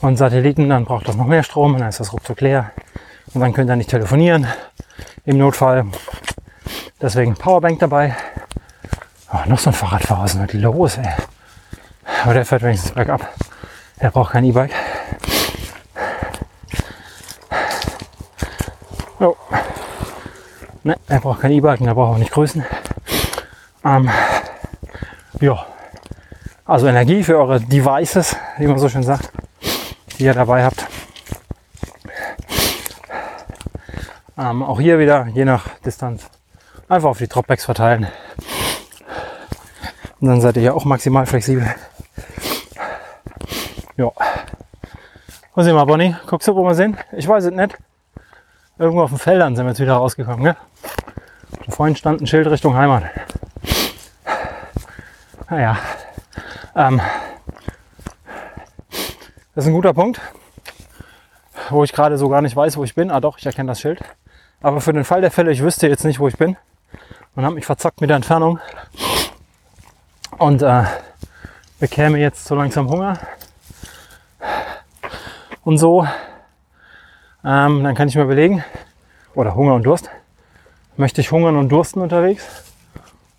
[0.00, 2.70] und Satelliten, dann braucht das noch mehr Strom und dann ist das ruckzuck leer.
[3.34, 4.46] Und dann könnt ihr nicht telefonieren
[5.28, 5.84] im Notfall.
[7.02, 8.16] Deswegen Powerbank dabei.
[9.30, 11.06] Oh, noch so ein Fahrradfahrer, was ist denn los, ey?
[12.24, 13.28] Aber der fährt wenigstens bergab.
[14.00, 14.70] Der braucht kein E-Bike.
[19.20, 19.36] Oh.
[20.82, 22.64] Ne, er braucht kein E-Bike und er braucht auch nicht Größen.
[23.84, 24.10] Ähm,
[25.40, 25.66] ja.
[26.64, 29.30] Also Energie für eure Devices, wie man so schön sagt,
[30.18, 30.87] die ihr dabei habt.
[34.38, 36.30] Ähm, auch hier wieder, je nach Distanz,
[36.88, 38.06] einfach auf die Dropbacks verteilen.
[40.20, 41.66] Und dann seid ihr ja auch maximal flexibel.
[43.96, 44.12] Ja.
[45.54, 46.14] Wo sind wir, Bonnie?
[46.28, 46.96] Guckst du, wo wir sind?
[47.16, 47.76] Ich weiß es nicht.
[48.78, 50.56] Irgendwo auf den Feldern sind wir jetzt wieder rausgekommen, ne?
[51.66, 53.02] Da vorhin stand ein Schild Richtung Heimat.
[55.50, 55.78] Naja.
[56.76, 57.00] Ähm,
[59.56, 60.20] das ist ein guter Punkt,
[61.70, 63.10] wo ich gerade so gar nicht weiß, wo ich bin.
[63.10, 64.00] Ah doch, ich erkenne das Schild.
[64.60, 66.56] Aber für den Fall der Fälle, ich wüsste jetzt nicht, wo ich bin.
[67.36, 68.58] Und habe mich verzockt mit der Entfernung,
[70.38, 70.84] und äh,
[71.80, 73.18] bekäme jetzt so langsam Hunger.
[75.64, 76.06] Und so,
[77.44, 78.64] ähm, dann kann ich mir überlegen,
[79.34, 80.10] oder Hunger und Durst,
[80.96, 82.64] möchte ich hungern und dursten unterwegs?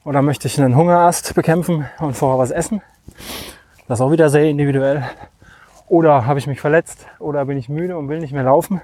[0.04, 2.82] Oder möchte ich einen Hungerast bekämpfen und vorher was essen?
[3.88, 5.04] Das ist auch wieder sehr individuell.
[5.88, 7.08] Oder habe ich mich verletzt?
[7.20, 8.82] Oder bin ich müde und will nicht mehr laufen,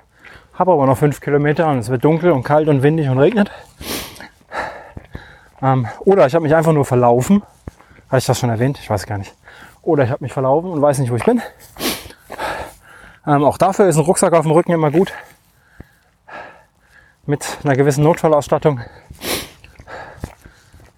[0.56, 3.51] habe aber noch fünf Kilometer und es wird dunkel und kalt und windig und regnet.
[5.62, 7.43] Ähm, oder ich habe mich einfach nur verlaufen
[8.16, 8.80] habe ich das schon erwähnt?
[8.80, 9.34] Ich weiß gar nicht.
[9.82, 11.41] Oder ich habe mich verlaufen und weiß nicht, wo ich bin.
[13.28, 15.12] Ähm, auch dafür ist ein Rucksack auf dem Rücken immer gut.
[17.26, 18.80] Mit einer gewissen Notfallausstattung.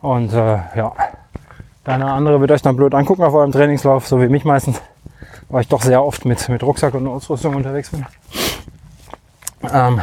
[0.02, 0.94] Und äh, ja,
[1.86, 4.82] deine andere wird euch dann blöd angucken auf eurem Trainingslauf, so wie mich meistens,
[5.50, 8.06] weil ich doch sehr oft mit, mit Rucksack und Ausrüstung unterwegs bin.
[9.74, 10.02] Ähm,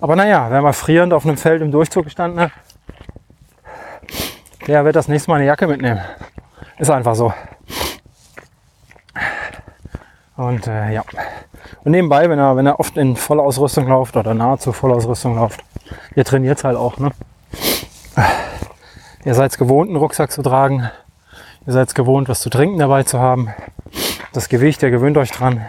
[0.00, 2.52] aber naja, wenn man frierend auf einem Feld im Durchzug gestanden hat,
[4.66, 6.00] der wird das nächste Mal eine Jacke mitnehmen.
[6.78, 7.32] Ist einfach so.
[10.36, 11.02] Und äh, ja.
[11.84, 15.60] Und nebenbei, wenn er, wenn er oft in Vollausrüstung läuft oder nahezu Vollausrüstung läuft,
[16.14, 17.10] ihr trainiert halt auch, ne?
[19.24, 20.90] Ihr seid gewohnt, einen Rucksack zu tragen.
[21.66, 23.52] Ihr seid gewohnt, was zu trinken dabei zu haben.
[24.32, 25.66] Das Gewicht, ihr gewöhnt euch dran.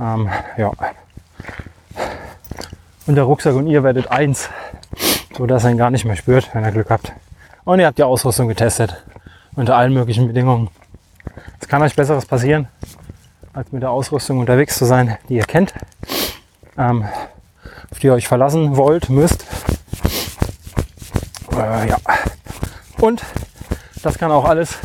[0.00, 0.72] Ähm, ja.
[3.08, 4.50] Und der Rucksack und ihr werdet eins,
[5.34, 7.10] so dass er ihn gar nicht mehr spürt, wenn ihr Glück habt.
[7.64, 9.02] Und ihr habt die Ausrüstung getestet
[9.56, 10.68] unter allen möglichen Bedingungen.
[11.58, 12.68] Es kann euch Besseres passieren,
[13.54, 15.72] als mit der Ausrüstung unterwegs zu sein, die ihr kennt,
[16.76, 17.08] ähm,
[17.90, 19.46] auf die ihr euch verlassen wollt, müsst.
[21.52, 21.96] Äh, ja.
[23.00, 23.24] Und
[24.02, 24.76] das kann auch alles,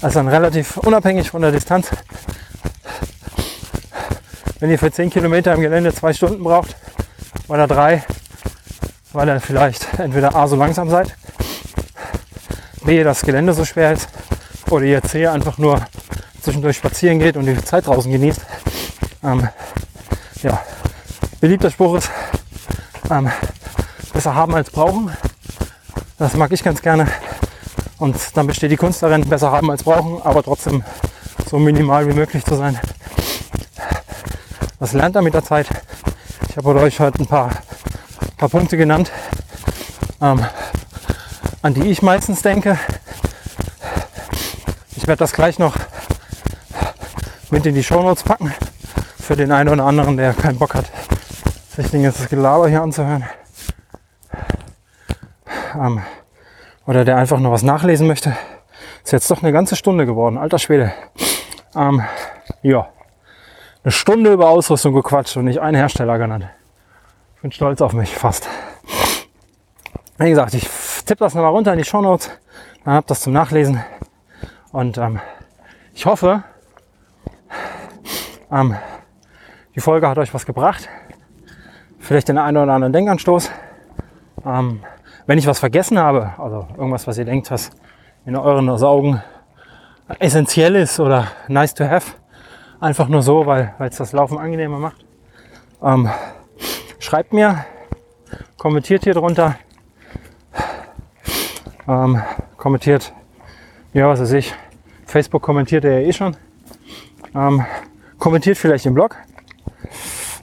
[0.00, 1.90] also dann relativ unabhängig von der Distanz.
[4.58, 6.74] Wenn ihr für 10 Kilometer im Gelände zwei Stunden braucht
[7.48, 8.04] oder drei,
[9.12, 11.14] weil ihr vielleicht entweder A so langsam seid,
[12.84, 14.08] B das Gelände so schwer ist
[14.70, 15.80] oder ihr C einfach nur
[16.40, 18.40] zwischendurch spazieren geht und die Zeit draußen genießt.
[19.22, 19.48] Ähm,
[20.42, 20.60] ja,
[21.40, 22.10] beliebter Spruch ist,
[23.10, 23.30] ähm,
[24.12, 25.12] besser haben als brauchen.
[26.18, 27.06] Das mag ich ganz gerne.
[27.98, 30.82] Und dann besteht die Kunst darin, besser haben als brauchen, aber trotzdem
[31.48, 32.80] so minimal wie möglich zu sein.
[34.80, 35.68] Was lernt er mit der Zeit?
[36.52, 37.48] Ich habe euch heute ein paar,
[38.36, 39.10] paar Punkte genannt,
[40.20, 40.44] ähm,
[41.62, 42.78] an die ich meistens denke.
[44.94, 45.74] Ich werde das gleich noch
[47.50, 48.52] mit in die Shownotes packen.
[49.18, 50.84] Für den einen oder anderen, der keinen Bock hat,
[51.74, 53.24] sich den Gelaber hier anzuhören.
[55.74, 56.02] Ähm,
[56.84, 58.36] oder der einfach nur was nachlesen möchte.
[59.02, 60.36] Ist jetzt doch eine ganze Stunde geworden.
[60.36, 60.92] Alter Schwede.
[61.74, 62.02] Ähm,
[62.60, 62.90] ja.
[63.84, 66.46] Eine Stunde über Ausrüstung gequatscht und nicht einen Hersteller genannt.
[67.34, 68.48] Ich bin stolz auf mich, fast.
[70.18, 70.68] Wie gesagt, ich
[71.04, 72.30] tippe das nochmal runter in die Shownotes.
[72.84, 73.82] Dann habt das zum Nachlesen.
[74.70, 75.18] Und ähm,
[75.94, 76.44] ich hoffe,
[78.52, 78.76] ähm,
[79.74, 80.88] die Folge hat euch was gebracht.
[81.98, 83.50] Vielleicht den einen oder anderen Denkanstoß.
[84.46, 84.84] Ähm,
[85.26, 87.70] wenn ich was vergessen habe, also irgendwas, was ihr denkt, was
[88.26, 89.20] in euren Augen
[90.20, 92.21] essentiell ist oder nice to have,
[92.82, 95.04] einfach nur so, weil es das Laufen angenehmer macht,
[95.82, 96.10] ähm,
[96.98, 97.64] schreibt mir,
[98.58, 99.56] kommentiert hier drunter,
[101.86, 102.20] ähm,
[102.56, 103.12] kommentiert,
[103.94, 104.52] ja, was weiß ich,
[105.06, 106.36] Facebook kommentiert er ja eh schon,
[107.34, 107.64] ähm,
[108.18, 109.16] kommentiert vielleicht im Blog,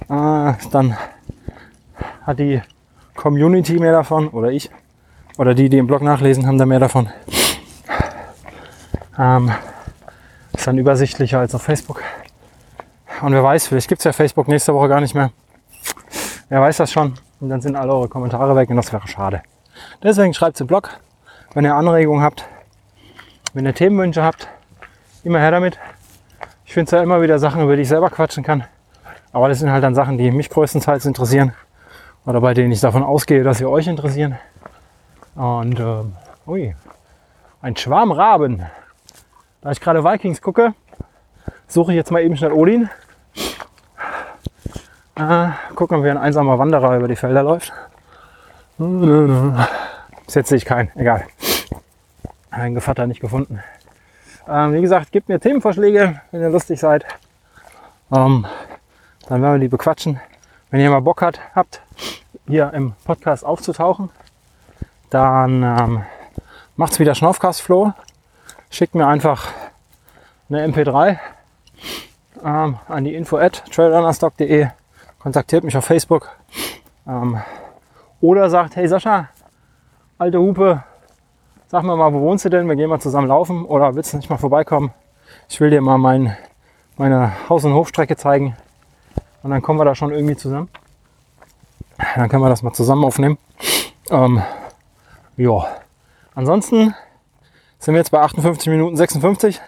[0.09, 0.97] äh, dann
[2.21, 2.61] hat die
[3.15, 4.69] Community mehr davon oder ich
[5.37, 7.09] oder die, die im Blog nachlesen, haben da mehr davon.
[9.17, 9.51] Ähm,
[10.53, 12.01] ist dann übersichtlicher als auf Facebook.
[13.21, 15.31] Und wer weiß, vielleicht gibt es ja Facebook nächste Woche gar nicht mehr.
[16.49, 17.15] Wer weiß das schon.
[17.39, 19.41] Und dann sind alle eure Kommentare weg und das wäre schade.
[20.03, 20.89] Deswegen schreibt es im Blog,
[21.53, 22.47] wenn ihr Anregungen habt,
[23.53, 24.47] wenn ihr Themenwünsche habt,
[25.23, 25.77] immer her damit.
[26.65, 28.63] Ich finde es ja immer wieder Sachen, über die ich selber quatschen kann.
[29.31, 31.53] Aber das sind halt dann Sachen, die mich größtenteils interessieren
[32.25, 34.37] oder bei denen ich davon ausgehe, dass sie euch interessieren.
[35.35, 36.15] Und ähm,
[36.47, 36.75] ui,
[37.61, 38.65] ein Schwarm Raben.
[39.61, 40.73] Da ich gerade Vikings gucke,
[41.67, 42.89] suche ich jetzt mal eben schnell Odin.
[45.15, 47.73] Äh, gucken, wie ein einsamer Wanderer über die Felder läuft.
[48.77, 51.25] Bis jetzt sehe ich keinen, egal.
[52.51, 53.61] Ein Gevatter nicht gefunden.
[54.47, 57.05] Ähm, wie gesagt, gebt mir Themenvorschläge, wenn ihr lustig seid.
[58.11, 58.47] Ähm,
[59.27, 60.19] dann werden wir die bequatschen.
[60.71, 61.81] Wenn ihr mal Bock hat, habt,
[62.47, 64.09] hier im Podcast aufzutauchen,
[65.09, 66.05] dann ähm,
[66.77, 67.93] macht's wieder Schnaufcast-Flow.
[68.69, 69.49] Schickt mir einfach
[70.49, 71.19] eine MP3
[72.43, 74.67] ähm, an die info at trailrunnerstock.de.
[75.19, 76.29] Kontaktiert mich auf Facebook.
[77.07, 77.39] Ähm,
[78.21, 79.29] oder sagt, hey Sascha,
[80.17, 80.83] alte Hupe,
[81.67, 82.67] sag mir mal, wo wohnst du denn?
[82.67, 83.65] Wir gehen mal zusammen laufen.
[83.65, 84.91] Oder willst du nicht mal vorbeikommen?
[85.47, 86.35] Ich will dir mal mein,
[86.97, 88.55] meine Haus- und Hofstrecke zeigen.
[89.43, 90.69] Und dann kommen wir da schon irgendwie zusammen.
[92.15, 93.37] Dann können wir das mal zusammen aufnehmen.
[94.09, 94.41] Ähm,
[95.37, 95.67] ja.
[96.35, 96.93] Ansonsten
[97.77, 99.61] sind wir jetzt bei 58 Minuten 56.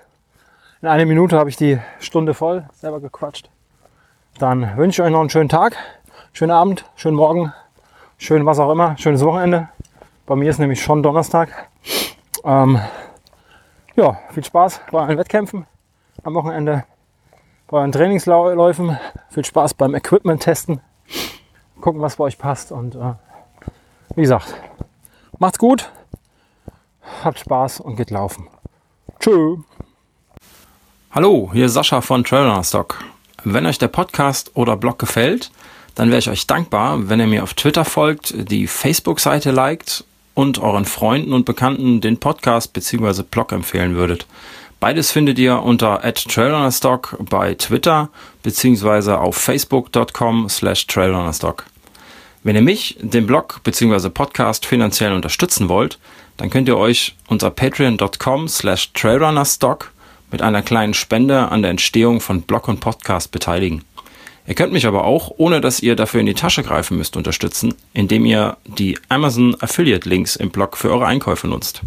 [0.82, 3.51] In einer Minute habe ich die Stunde voll selber gequatscht.
[4.39, 5.77] Dann wünsche ich euch noch einen schönen Tag,
[6.34, 7.53] schönen Abend, schönen Morgen,
[8.17, 9.69] schön was auch immer, schönes Wochenende.
[10.25, 11.69] Bei mir ist nämlich schon Donnerstag.
[12.43, 12.79] Ähm,
[13.95, 15.67] ja, viel Spaß bei allen Wettkämpfen
[16.23, 16.84] am Wochenende
[17.67, 18.97] bei euren Trainingsläufen.
[19.29, 20.82] Viel Spaß beim Equipment testen.
[21.79, 22.71] Gucken, was bei euch passt.
[22.71, 23.13] Und äh,
[24.15, 24.55] wie gesagt,
[25.38, 25.91] macht's gut,
[27.23, 28.47] habt Spaß und geht laufen.
[29.19, 29.57] Tschö.
[31.14, 33.03] Hallo, hier ist Sascha von Trailrunner Stock.
[33.43, 35.51] Wenn euch der Podcast oder Blog gefällt,
[35.93, 40.05] dann wäre ich euch dankbar, wenn ihr mir auf Twitter folgt, die Facebook-Seite liked
[40.36, 43.24] und euren Freunden und Bekannten den Podcast bzw.
[43.24, 44.26] Blog empfehlen würdet.
[44.80, 48.07] Beides findet ihr unter @trailrunnerstock bei Twitter
[48.41, 51.66] beziehungsweise auf facebook.com slash trailrunnerstock.
[52.43, 55.99] Wenn ihr mich, den Blog beziehungsweise Podcast finanziell unterstützen wollt,
[56.38, 59.90] dann könnt ihr euch unter patreon.com slash trailrunnerstock
[60.32, 63.84] mit einer kleinen Spende an der Entstehung von Blog und Podcast beteiligen.
[64.47, 67.73] Ihr könnt mich aber auch, ohne dass ihr dafür in die Tasche greifen müsst, unterstützen,
[67.93, 71.82] indem ihr die Amazon Affiliate Links im Blog für eure Einkäufe nutzt.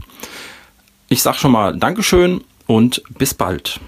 [1.09, 3.80] Ich sage schon mal Dankeschön und bis bald.